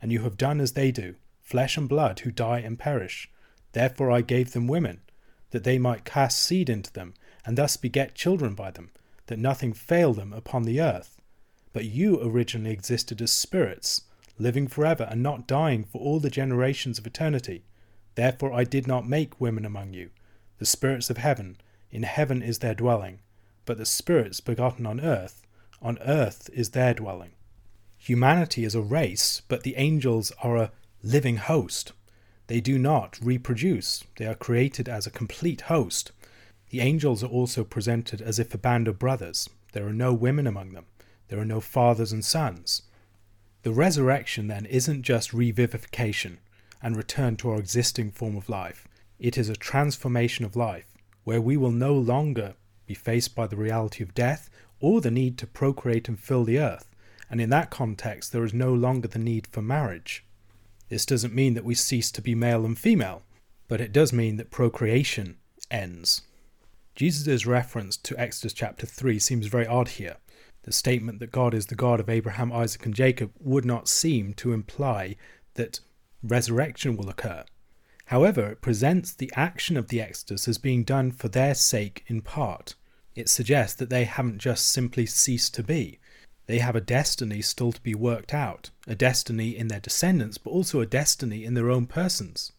and 0.00 0.12
you 0.12 0.20
have 0.20 0.36
done 0.36 0.60
as 0.60 0.74
they 0.74 0.92
do, 0.92 1.16
flesh 1.40 1.76
and 1.76 1.88
blood, 1.88 2.20
who 2.20 2.30
die 2.30 2.60
and 2.60 2.78
perish. 2.78 3.28
Therefore 3.72 4.12
I 4.12 4.20
gave 4.20 4.52
them 4.52 4.68
women, 4.68 5.00
that 5.50 5.64
they 5.64 5.76
might 5.76 6.04
cast 6.04 6.38
seed 6.38 6.70
into 6.70 6.92
them, 6.92 7.14
and 7.44 7.58
thus 7.58 7.76
beget 7.76 8.14
children 8.14 8.54
by 8.54 8.70
them, 8.70 8.90
that 9.26 9.38
nothing 9.38 9.72
fail 9.72 10.12
them 10.12 10.32
upon 10.32 10.64
the 10.64 10.80
earth. 10.80 11.20
But 11.72 11.86
you 11.86 12.20
originally 12.22 12.70
existed 12.70 13.20
as 13.20 13.32
spirits, 13.32 14.02
living 14.38 14.68
forever 14.68 15.06
and 15.10 15.22
not 15.22 15.46
dying 15.46 15.84
for 15.84 16.00
all 16.00 16.20
the 16.20 16.30
generations 16.30 16.98
of 16.98 17.06
eternity. 17.06 17.64
Therefore 18.14 18.52
I 18.52 18.64
did 18.64 18.86
not 18.86 19.08
make 19.08 19.40
women 19.40 19.64
among 19.64 19.92
you, 19.92 20.10
the 20.58 20.66
spirits 20.66 21.10
of 21.10 21.16
heaven, 21.16 21.56
in 21.90 22.02
heaven 22.02 22.42
is 22.42 22.58
their 22.58 22.74
dwelling, 22.74 23.20
but 23.64 23.78
the 23.78 23.86
spirits 23.86 24.40
begotten 24.40 24.86
on 24.86 25.00
earth, 25.00 25.42
on 25.80 25.98
earth 26.00 26.50
is 26.52 26.70
their 26.70 26.94
dwelling 26.94 27.32
humanity 28.04 28.66
is 28.66 28.74
a 28.74 28.82
race, 28.82 29.40
but 29.48 29.62
the 29.62 29.76
angels 29.76 30.30
are 30.42 30.56
a 30.58 30.70
living 31.02 31.38
host. 31.38 31.92
They 32.48 32.60
do 32.60 32.78
not 32.78 33.18
reproduce, 33.22 34.04
they 34.18 34.26
are 34.26 34.34
created 34.34 34.90
as 34.90 35.06
a 35.06 35.10
complete 35.10 35.62
host. 35.62 36.12
The 36.74 36.80
angels 36.80 37.22
are 37.22 37.28
also 37.28 37.62
presented 37.62 38.20
as 38.20 38.40
if 38.40 38.52
a 38.52 38.58
band 38.58 38.88
of 38.88 38.98
brothers. 38.98 39.48
There 39.74 39.86
are 39.86 39.92
no 39.92 40.12
women 40.12 40.44
among 40.44 40.72
them, 40.72 40.86
there 41.28 41.38
are 41.38 41.44
no 41.44 41.60
fathers 41.60 42.10
and 42.10 42.24
sons. 42.24 42.82
The 43.62 43.70
resurrection, 43.70 44.48
then, 44.48 44.66
isn't 44.66 45.04
just 45.04 45.30
revivification 45.30 46.38
and 46.82 46.96
return 46.96 47.36
to 47.36 47.50
our 47.50 47.60
existing 47.60 48.10
form 48.10 48.36
of 48.36 48.48
life, 48.48 48.88
it 49.20 49.38
is 49.38 49.48
a 49.48 49.54
transformation 49.54 50.44
of 50.44 50.56
life, 50.56 50.92
where 51.22 51.40
we 51.40 51.56
will 51.56 51.70
no 51.70 51.94
longer 51.94 52.56
be 52.86 52.94
faced 52.94 53.36
by 53.36 53.46
the 53.46 53.54
reality 53.54 54.02
of 54.02 54.12
death 54.12 54.50
or 54.80 55.00
the 55.00 55.12
need 55.12 55.38
to 55.38 55.46
procreate 55.46 56.08
and 56.08 56.18
fill 56.18 56.42
the 56.42 56.58
earth 56.58 56.90
and 57.30 57.40
in 57.40 57.50
that 57.50 57.70
context, 57.70 58.32
there 58.32 58.44
is 58.44 58.52
no 58.52 58.74
longer 58.74 59.06
the 59.06 59.20
need 59.20 59.46
for 59.46 59.62
marriage. 59.62 60.24
This 60.88 61.06
doesn't 61.06 61.32
mean 61.32 61.54
that 61.54 61.64
we 61.64 61.76
cease 61.76 62.10
to 62.10 62.20
be 62.20 62.34
male 62.34 62.64
and 62.64 62.76
female, 62.76 63.22
but 63.68 63.80
it 63.80 63.92
does 63.92 64.12
mean 64.12 64.38
that 64.38 64.50
procreation 64.50 65.36
ends. 65.70 66.22
Jesus' 66.94 67.46
reference 67.46 67.96
to 67.98 68.18
Exodus 68.18 68.52
chapter 68.52 68.86
3 68.86 69.18
seems 69.18 69.46
very 69.46 69.66
odd 69.66 69.88
here. 69.88 70.16
The 70.62 70.72
statement 70.72 71.18
that 71.20 71.32
God 71.32 71.52
is 71.52 71.66
the 71.66 71.74
God 71.74 72.00
of 72.00 72.08
Abraham, 72.08 72.52
Isaac, 72.52 72.86
and 72.86 72.94
Jacob 72.94 73.32
would 73.40 73.64
not 73.64 73.88
seem 73.88 74.32
to 74.34 74.52
imply 74.52 75.16
that 75.54 75.80
resurrection 76.22 76.96
will 76.96 77.08
occur. 77.08 77.44
However, 78.06 78.50
it 78.50 78.62
presents 78.62 79.12
the 79.12 79.32
action 79.34 79.76
of 79.76 79.88
the 79.88 80.00
Exodus 80.00 80.46
as 80.46 80.58
being 80.58 80.84
done 80.84 81.10
for 81.10 81.28
their 81.28 81.54
sake 81.54 82.04
in 82.06 82.22
part. 82.22 82.74
It 83.14 83.28
suggests 83.28 83.76
that 83.76 83.90
they 83.90 84.04
haven't 84.04 84.38
just 84.38 84.68
simply 84.68 85.06
ceased 85.06 85.54
to 85.54 85.62
be, 85.62 85.98
they 86.46 86.58
have 86.58 86.76
a 86.76 86.80
destiny 86.80 87.40
still 87.40 87.72
to 87.72 87.80
be 87.82 87.94
worked 87.94 88.34
out, 88.34 88.70
a 88.86 88.94
destiny 88.94 89.56
in 89.56 89.68
their 89.68 89.80
descendants, 89.80 90.36
but 90.36 90.50
also 90.50 90.80
a 90.80 90.86
destiny 90.86 91.44
in 91.44 91.54
their 91.54 91.70
own 91.70 91.86
persons. 91.86 92.52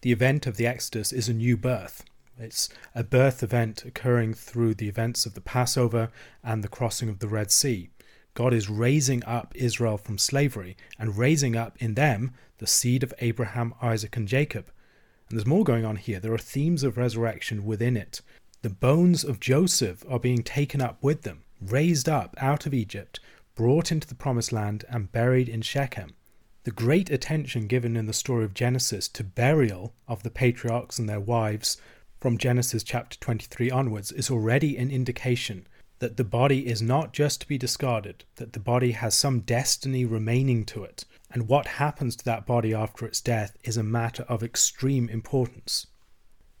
The 0.00 0.10
event 0.10 0.46
of 0.46 0.56
the 0.56 0.66
Exodus 0.66 1.12
is 1.12 1.28
a 1.28 1.34
new 1.34 1.56
birth. 1.56 2.04
It's 2.42 2.68
a 2.92 3.04
birth 3.04 3.44
event 3.44 3.84
occurring 3.84 4.34
through 4.34 4.74
the 4.74 4.88
events 4.88 5.26
of 5.26 5.34
the 5.34 5.40
Passover 5.40 6.10
and 6.42 6.64
the 6.64 6.68
crossing 6.68 7.08
of 7.08 7.20
the 7.20 7.28
Red 7.28 7.52
Sea. 7.52 7.90
God 8.34 8.52
is 8.52 8.68
raising 8.68 9.24
up 9.24 9.52
Israel 9.54 9.96
from 9.96 10.18
slavery 10.18 10.76
and 10.98 11.16
raising 11.16 11.54
up 11.54 11.80
in 11.80 11.94
them 11.94 12.32
the 12.58 12.66
seed 12.66 13.04
of 13.04 13.14
Abraham, 13.20 13.74
Isaac, 13.80 14.16
and 14.16 14.26
Jacob. 14.26 14.72
And 15.28 15.38
there's 15.38 15.46
more 15.46 15.62
going 15.62 15.84
on 15.84 15.94
here. 15.94 16.18
There 16.18 16.34
are 16.34 16.38
themes 16.38 16.82
of 16.82 16.96
resurrection 16.96 17.64
within 17.64 17.96
it. 17.96 18.22
The 18.62 18.70
bones 18.70 19.22
of 19.22 19.38
Joseph 19.38 20.04
are 20.08 20.18
being 20.18 20.42
taken 20.42 20.80
up 20.80 21.00
with 21.00 21.22
them 21.22 21.44
raised 21.60 22.08
up 22.08 22.34
out 22.38 22.66
of 22.66 22.74
Egypt, 22.74 23.20
brought 23.54 23.92
into 23.92 24.08
the 24.08 24.16
promised 24.16 24.50
land, 24.50 24.84
and 24.88 25.12
buried 25.12 25.48
in 25.48 25.62
Shechem. 25.62 26.14
The 26.64 26.72
great 26.72 27.08
attention 27.08 27.68
given 27.68 27.96
in 27.96 28.06
the 28.06 28.12
story 28.12 28.44
of 28.44 28.52
Genesis 28.52 29.06
to 29.10 29.22
burial 29.22 29.94
of 30.08 30.24
the 30.24 30.30
patriarchs 30.30 30.98
and 30.98 31.08
their 31.08 31.20
wives 31.20 31.76
from 32.22 32.38
Genesis 32.38 32.84
chapter 32.84 33.18
23 33.18 33.68
onwards 33.72 34.12
is 34.12 34.30
already 34.30 34.76
an 34.76 34.92
indication 34.92 35.66
that 35.98 36.16
the 36.16 36.22
body 36.22 36.68
is 36.68 36.80
not 36.80 37.12
just 37.12 37.40
to 37.40 37.48
be 37.48 37.58
discarded, 37.58 38.22
that 38.36 38.52
the 38.52 38.60
body 38.60 38.92
has 38.92 39.12
some 39.12 39.40
destiny 39.40 40.04
remaining 40.04 40.64
to 40.64 40.84
it, 40.84 41.04
and 41.32 41.48
what 41.48 41.66
happens 41.66 42.14
to 42.14 42.24
that 42.24 42.46
body 42.46 42.72
after 42.72 43.04
its 43.04 43.20
death 43.20 43.56
is 43.64 43.76
a 43.76 43.82
matter 43.82 44.22
of 44.28 44.44
extreme 44.44 45.08
importance. 45.08 45.88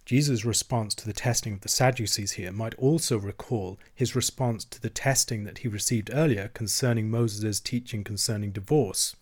Jesus' 0.04 0.44
response 0.44 0.96
to 0.96 1.06
the 1.06 1.12
testing 1.12 1.52
of 1.52 1.60
the 1.60 1.68
Sadducees 1.68 2.32
here 2.32 2.50
might 2.50 2.74
also 2.74 3.16
recall 3.16 3.78
his 3.94 4.16
response 4.16 4.64
to 4.64 4.80
the 4.80 4.90
testing 4.90 5.44
that 5.44 5.58
he 5.58 5.68
received 5.68 6.10
earlier 6.12 6.48
concerning 6.48 7.08
Moses' 7.08 7.60
teaching 7.60 8.02
concerning 8.02 8.50
divorce. 8.50 9.14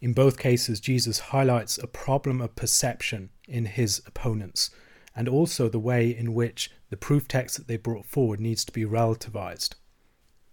In 0.00 0.12
both 0.12 0.38
cases, 0.38 0.80
Jesus 0.80 1.30
highlights 1.30 1.78
a 1.78 1.86
problem 1.86 2.40
of 2.40 2.56
perception 2.56 3.30
in 3.46 3.66
his 3.66 4.02
opponents, 4.08 4.70
and 5.14 5.28
also 5.28 5.68
the 5.68 5.78
way 5.78 6.08
in 6.10 6.34
which 6.34 6.70
the 6.90 6.96
proof 6.96 7.28
text 7.28 7.56
that 7.56 7.68
they 7.68 7.76
brought 7.76 8.06
forward 8.06 8.40
needs 8.40 8.64
to 8.64 8.72
be 8.72 8.84
relativized. 8.84 9.74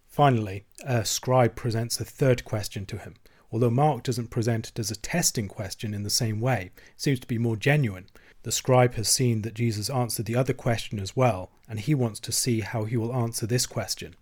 Finally, 0.07 0.65
a 0.83 1.05
scribe 1.05 1.55
presents 1.55 1.99
a 1.99 2.05
third 2.05 2.43
question 2.43 2.85
to 2.85 2.97
him. 2.97 3.15
Although 3.51 3.69
Mark 3.69 4.03
doesn't 4.03 4.29
present 4.29 4.69
it 4.69 4.79
as 4.79 4.91
a 4.91 4.95
testing 4.95 5.47
question 5.47 5.93
in 5.93 6.03
the 6.03 6.09
same 6.09 6.39
way, 6.39 6.71
it 6.75 7.01
seems 7.01 7.19
to 7.19 7.27
be 7.27 7.37
more 7.37 7.57
genuine. 7.57 8.07
The 8.43 8.51
scribe 8.51 8.95
has 8.95 9.09
seen 9.09 9.41
that 9.41 9.53
Jesus 9.53 9.89
answered 9.89 10.25
the 10.25 10.35
other 10.35 10.53
question 10.53 10.99
as 10.99 11.15
well, 11.15 11.51
and 11.67 11.79
he 11.79 11.93
wants 11.93 12.19
to 12.21 12.31
see 12.31 12.61
how 12.61 12.85
he 12.85 12.97
will 12.97 13.13
answer 13.13 13.45
this 13.45 13.65
question. 13.65 14.15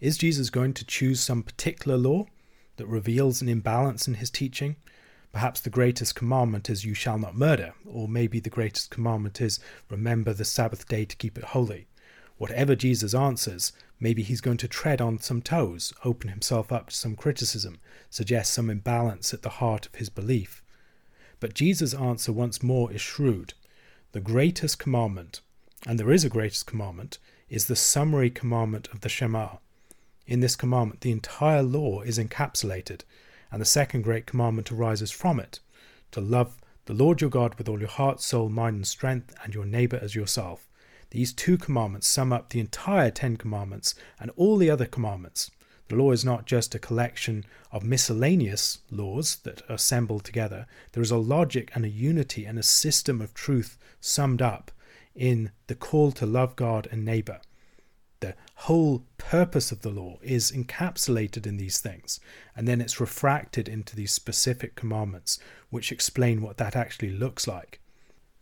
Is 0.00 0.18
Jesus 0.18 0.50
going 0.50 0.74
to 0.74 0.84
choose 0.84 1.20
some 1.20 1.42
particular 1.42 1.96
law 1.96 2.26
that 2.76 2.86
reveals 2.86 3.40
an 3.40 3.48
imbalance 3.48 4.08
in 4.08 4.14
his 4.14 4.30
teaching? 4.30 4.76
Perhaps 5.36 5.60
the 5.60 5.68
greatest 5.68 6.14
commandment 6.14 6.70
is, 6.70 6.86
You 6.86 6.94
shall 6.94 7.18
not 7.18 7.36
murder, 7.36 7.74
or 7.84 8.08
maybe 8.08 8.40
the 8.40 8.48
greatest 8.48 8.88
commandment 8.88 9.38
is, 9.42 9.60
Remember 9.90 10.32
the 10.32 10.46
Sabbath 10.46 10.88
day 10.88 11.04
to 11.04 11.14
keep 11.14 11.36
it 11.36 11.44
holy. 11.44 11.88
Whatever 12.38 12.74
Jesus 12.74 13.12
answers, 13.14 13.74
maybe 14.00 14.22
he's 14.22 14.40
going 14.40 14.56
to 14.56 14.66
tread 14.66 15.02
on 15.02 15.18
some 15.18 15.42
toes, 15.42 15.92
open 16.06 16.30
himself 16.30 16.72
up 16.72 16.88
to 16.88 16.96
some 16.96 17.16
criticism, 17.16 17.80
suggest 18.08 18.54
some 18.54 18.70
imbalance 18.70 19.34
at 19.34 19.42
the 19.42 19.60
heart 19.60 19.84
of 19.84 19.96
his 19.96 20.08
belief. 20.08 20.62
But 21.38 21.52
Jesus' 21.52 21.92
answer 21.92 22.32
once 22.32 22.62
more 22.62 22.90
is 22.90 23.02
shrewd. 23.02 23.52
The 24.12 24.20
greatest 24.20 24.78
commandment, 24.78 25.42
and 25.86 26.00
there 26.00 26.12
is 26.12 26.24
a 26.24 26.30
greatest 26.30 26.66
commandment, 26.66 27.18
is 27.50 27.66
the 27.66 27.76
summary 27.76 28.30
commandment 28.30 28.88
of 28.90 29.02
the 29.02 29.10
Shema. 29.10 29.56
In 30.26 30.40
this 30.40 30.56
commandment, 30.56 31.02
the 31.02 31.12
entire 31.12 31.62
law 31.62 32.00
is 32.00 32.18
encapsulated, 32.18 33.02
and 33.50 33.60
the 33.60 33.66
second 33.66 34.02
great 34.02 34.26
commandment 34.26 34.72
arises 34.72 35.10
from 35.10 35.40
it 35.40 35.60
to 36.12 36.20
love 36.20 36.56
the 36.86 36.94
Lord 36.94 37.20
your 37.20 37.30
God 37.30 37.56
with 37.56 37.68
all 37.68 37.80
your 37.80 37.88
heart, 37.88 38.20
soul, 38.20 38.48
mind, 38.48 38.76
and 38.76 38.86
strength, 38.86 39.34
and 39.42 39.54
your 39.54 39.64
neighbour 39.64 39.98
as 40.00 40.14
yourself. 40.14 40.68
These 41.10 41.32
two 41.32 41.58
commandments 41.58 42.06
sum 42.06 42.32
up 42.32 42.50
the 42.50 42.60
entire 42.60 43.10
Ten 43.10 43.36
Commandments 43.36 43.94
and 44.20 44.30
all 44.36 44.56
the 44.56 44.70
other 44.70 44.86
commandments. 44.86 45.50
The 45.88 45.96
law 45.96 46.12
is 46.12 46.24
not 46.24 46.46
just 46.46 46.74
a 46.74 46.80
collection 46.80 47.44
of 47.70 47.84
miscellaneous 47.84 48.78
laws 48.90 49.36
that 49.44 49.62
are 49.68 49.74
assembled 49.74 50.24
together. 50.24 50.66
There 50.92 51.02
is 51.02 51.12
a 51.12 51.16
logic 51.16 51.70
and 51.74 51.84
a 51.84 51.88
unity 51.88 52.44
and 52.44 52.58
a 52.58 52.62
system 52.62 53.20
of 53.20 53.34
truth 53.34 53.78
summed 54.00 54.42
up 54.42 54.70
in 55.14 55.52
the 55.68 55.74
call 55.74 56.12
to 56.12 56.26
love 56.26 56.56
God 56.56 56.88
and 56.90 57.04
neighbor. 57.04 57.40
Whole 58.60 59.04
purpose 59.18 59.70
of 59.70 59.82
the 59.82 59.90
law 59.90 60.18
is 60.22 60.50
encapsulated 60.50 61.46
in 61.46 61.56
these 61.56 61.78
things, 61.78 62.18
and 62.56 62.66
then 62.66 62.80
it's 62.80 63.00
refracted 63.00 63.68
into 63.68 63.94
these 63.94 64.12
specific 64.12 64.74
commandments, 64.74 65.38
which 65.70 65.92
explain 65.92 66.40
what 66.40 66.56
that 66.56 66.74
actually 66.74 67.10
looks 67.10 67.46
like. 67.46 67.80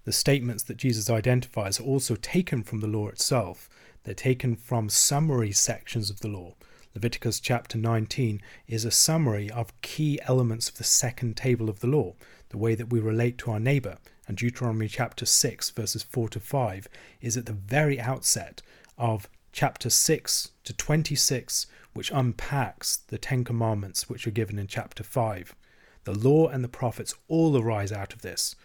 The 0.04 0.12
statements 0.12 0.62
that 0.64 0.76
Jesus 0.76 1.10
identifies 1.10 1.80
are 1.80 1.84
also 1.84 2.14
taken 2.14 2.62
from 2.62 2.80
the 2.80 2.86
law 2.86 3.08
itself. 3.08 3.68
They're 4.04 4.14
taken 4.14 4.54
from 4.54 4.88
summary 4.88 5.52
sections 5.52 6.10
of 6.10 6.20
the 6.20 6.28
law. 6.28 6.54
Leviticus 6.94 7.40
chapter 7.40 7.76
19 7.76 8.40
is 8.68 8.84
a 8.84 8.90
summary 8.90 9.50
of 9.50 9.78
key 9.82 10.20
elements 10.22 10.68
of 10.68 10.78
the 10.78 10.84
second 10.84 11.36
table 11.36 11.68
of 11.68 11.80
the 11.80 11.88
law, 11.88 12.14
the 12.50 12.58
way 12.58 12.74
that 12.74 12.90
we 12.90 13.00
relate 13.00 13.36
to 13.38 13.50
our 13.50 13.60
neighbor. 13.60 13.98
And 14.28 14.36
Deuteronomy 14.36 14.88
chapter 14.88 15.26
6, 15.26 15.70
verses 15.70 16.02
4 16.04 16.28
to 16.30 16.40
5, 16.40 16.88
is 17.20 17.36
at 17.36 17.46
the 17.46 17.52
very 17.52 17.98
outset 18.00 18.62
of 18.96 19.28
chapter 19.54 19.88
6 19.88 20.50
to 20.64 20.72
26, 20.72 21.68
which 21.92 22.10
unpacks 22.10 22.96
the 22.96 23.18
Ten 23.18 23.44
Commandments 23.44 24.08
which 24.10 24.26
are 24.26 24.32
given 24.32 24.58
in 24.58 24.66
chapter 24.66 25.04
5. 25.04 25.54
The 26.02 26.12
law 26.12 26.48
and 26.48 26.64
the 26.64 26.68
prophets 26.68 27.14
all 27.28 27.56
arise 27.56 27.92
out 27.92 28.12
of 28.12 28.22
this. 28.22 28.56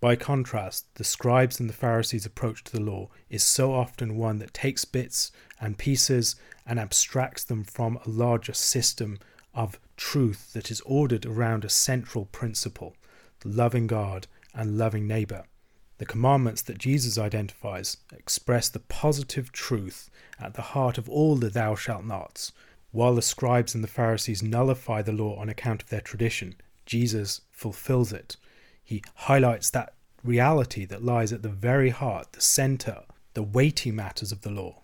By 0.00 0.16
contrast, 0.16 0.86
the 0.94 1.04
scribes 1.04 1.60
and 1.60 1.68
the 1.68 1.74
Pharisees' 1.74 2.24
approach 2.24 2.64
to 2.64 2.72
the 2.72 2.80
law 2.80 3.10
is 3.28 3.42
so 3.42 3.74
often 3.74 4.16
one 4.16 4.38
that 4.38 4.54
takes 4.54 4.86
bits 4.86 5.30
and 5.60 5.76
pieces 5.76 6.36
and 6.64 6.80
abstracts 6.80 7.44
them 7.44 7.62
from 7.62 7.98
a 7.98 8.08
larger 8.08 8.54
system 8.54 9.18
of 9.52 9.78
truth 9.98 10.54
that 10.54 10.70
is 10.70 10.80
ordered 10.86 11.26
around 11.26 11.66
a 11.66 11.68
central 11.68 12.24
principle 12.24 12.96
loving 13.44 13.86
God 13.86 14.26
and 14.54 14.78
loving 14.78 15.06
neighbour. 15.06 15.44
The 16.00 16.06
commandments 16.06 16.62
that 16.62 16.78
Jesus 16.78 17.18
identifies 17.18 17.98
express 18.10 18.70
the 18.70 18.78
positive 18.78 19.52
truth 19.52 20.08
at 20.38 20.54
the 20.54 20.62
heart 20.62 20.96
of 20.96 21.10
all 21.10 21.36
the 21.36 21.50
thou 21.50 21.74
shalt 21.74 22.06
nots. 22.06 22.52
While 22.90 23.14
the 23.14 23.20
scribes 23.20 23.74
and 23.74 23.84
the 23.84 23.88
Pharisees 23.88 24.42
nullify 24.42 25.02
the 25.02 25.12
law 25.12 25.36
on 25.36 25.50
account 25.50 25.82
of 25.82 25.90
their 25.90 26.00
tradition, 26.00 26.54
Jesus 26.86 27.42
fulfills 27.50 28.14
it. 28.14 28.38
He 28.82 29.02
highlights 29.14 29.68
that 29.72 29.92
reality 30.24 30.86
that 30.86 31.04
lies 31.04 31.34
at 31.34 31.42
the 31.42 31.50
very 31.50 31.90
heart, 31.90 32.32
the 32.32 32.40
center, 32.40 33.02
the 33.34 33.42
weighty 33.42 33.90
matters 33.90 34.32
of 34.32 34.40
the 34.40 34.50
law. 34.50 34.80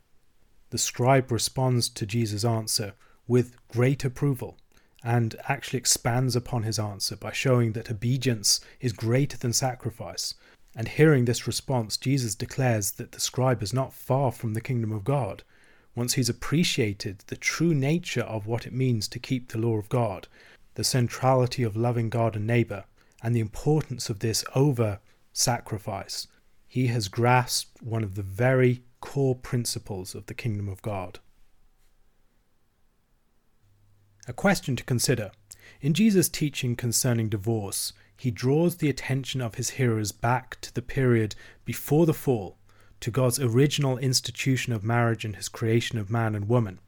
The 0.68 0.76
scribe 0.76 1.32
responds 1.32 1.88
to 1.88 2.04
Jesus' 2.04 2.44
answer 2.44 2.92
with 3.26 3.56
great 3.68 4.04
approval 4.04 4.58
and 5.02 5.34
actually 5.48 5.78
expands 5.78 6.36
upon 6.36 6.64
his 6.64 6.78
answer 6.78 7.16
by 7.16 7.32
showing 7.32 7.72
that 7.72 7.90
obedience 7.90 8.60
is 8.80 8.92
greater 8.92 9.38
than 9.38 9.54
sacrifice. 9.54 10.34
And 10.78 10.88
hearing 10.88 11.24
this 11.24 11.46
response, 11.46 11.96
Jesus 11.96 12.34
declares 12.34 12.92
that 12.92 13.12
the 13.12 13.20
scribe 13.20 13.62
is 13.62 13.72
not 13.72 13.94
far 13.94 14.30
from 14.30 14.52
the 14.52 14.60
kingdom 14.60 14.92
of 14.92 15.04
God. 15.04 15.42
Once 15.94 16.12
he's 16.12 16.28
appreciated 16.28 17.24
the 17.28 17.36
true 17.36 17.72
nature 17.72 18.24
of 18.24 18.46
what 18.46 18.66
it 18.66 18.74
means 18.74 19.08
to 19.08 19.18
keep 19.18 19.48
the 19.48 19.58
law 19.58 19.78
of 19.78 19.88
God, 19.88 20.28
the 20.74 20.84
centrality 20.84 21.62
of 21.62 21.76
loving 21.76 22.10
God 22.10 22.36
and 22.36 22.46
neighbour, 22.46 22.84
and 23.22 23.34
the 23.34 23.40
importance 23.40 24.10
of 24.10 24.18
this 24.18 24.44
over 24.54 25.00
sacrifice, 25.32 26.26
he 26.68 26.88
has 26.88 27.08
grasped 27.08 27.82
one 27.82 28.04
of 28.04 28.14
the 28.14 28.22
very 28.22 28.82
core 29.00 29.34
principles 29.34 30.14
of 30.14 30.26
the 30.26 30.34
kingdom 30.34 30.68
of 30.68 30.82
God. 30.82 31.20
A 34.28 34.34
question 34.34 34.76
to 34.76 34.84
consider. 34.84 35.30
In 35.80 35.94
Jesus' 35.94 36.28
teaching 36.28 36.76
concerning 36.76 37.30
divorce, 37.30 37.94
he 38.16 38.30
draws 38.30 38.76
the 38.76 38.88
attention 38.88 39.40
of 39.40 39.56
his 39.56 39.70
hearers 39.70 40.10
back 40.10 40.60
to 40.62 40.74
the 40.74 40.82
period 40.82 41.34
before 41.64 42.06
the 42.06 42.14
fall, 42.14 42.56
to 43.00 43.10
God's 43.10 43.38
original 43.38 43.98
institution 43.98 44.72
of 44.72 44.82
marriage 44.82 45.24
and 45.24 45.36
his 45.36 45.48
creation 45.48 45.98
of 45.98 46.10
man 46.10 46.34
and 46.34 46.48
woman. 46.48 46.78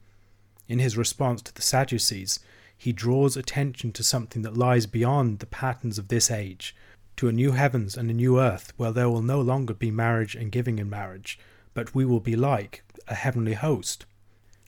In 0.67 0.79
his 0.79 0.97
response 0.97 1.41
to 1.43 1.53
the 1.53 1.61
Sadducees, 1.61 2.39
he 2.75 2.91
draws 2.91 3.37
attention 3.37 3.91
to 3.91 4.03
something 4.03 4.41
that 4.41 4.57
lies 4.57 4.85
beyond 4.85 5.39
the 5.39 5.45
patterns 5.45 5.97
of 5.97 6.07
this 6.07 6.31
age, 6.31 6.75
to 7.17 7.27
a 7.27 7.33
new 7.33 7.51
heavens 7.51 7.97
and 7.97 8.09
a 8.09 8.13
new 8.13 8.39
earth 8.39 8.71
where 8.77 8.91
there 8.91 9.09
will 9.09 9.21
no 9.21 9.41
longer 9.41 9.73
be 9.73 9.91
marriage 9.91 10.35
and 10.35 10.51
giving 10.51 10.79
in 10.79 10.89
marriage, 10.89 11.37
but 11.73 11.93
we 11.93 12.05
will 12.05 12.21
be 12.21 12.35
like 12.35 12.83
a 13.07 13.15
heavenly 13.15 13.53
host. 13.53 14.05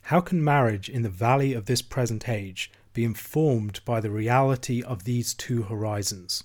How 0.02 0.20
can 0.20 0.44
marriage 0.44 0.88
in 0.88 1.02
the 1.02 1.08
valley 1.08 1.54
of 1.54 1.66
this 1.66 1.80
present 1.80 2.28
age 2.28 2.70
be 2.92 3.04
informed 3.04 3.80
by 3.84 4.00
the 4.00 4.10
reality 4.10 4.82
of 4.82 5.04
these 5.04 5.32
two 5.32 5.62
horizons? 5.62 6.44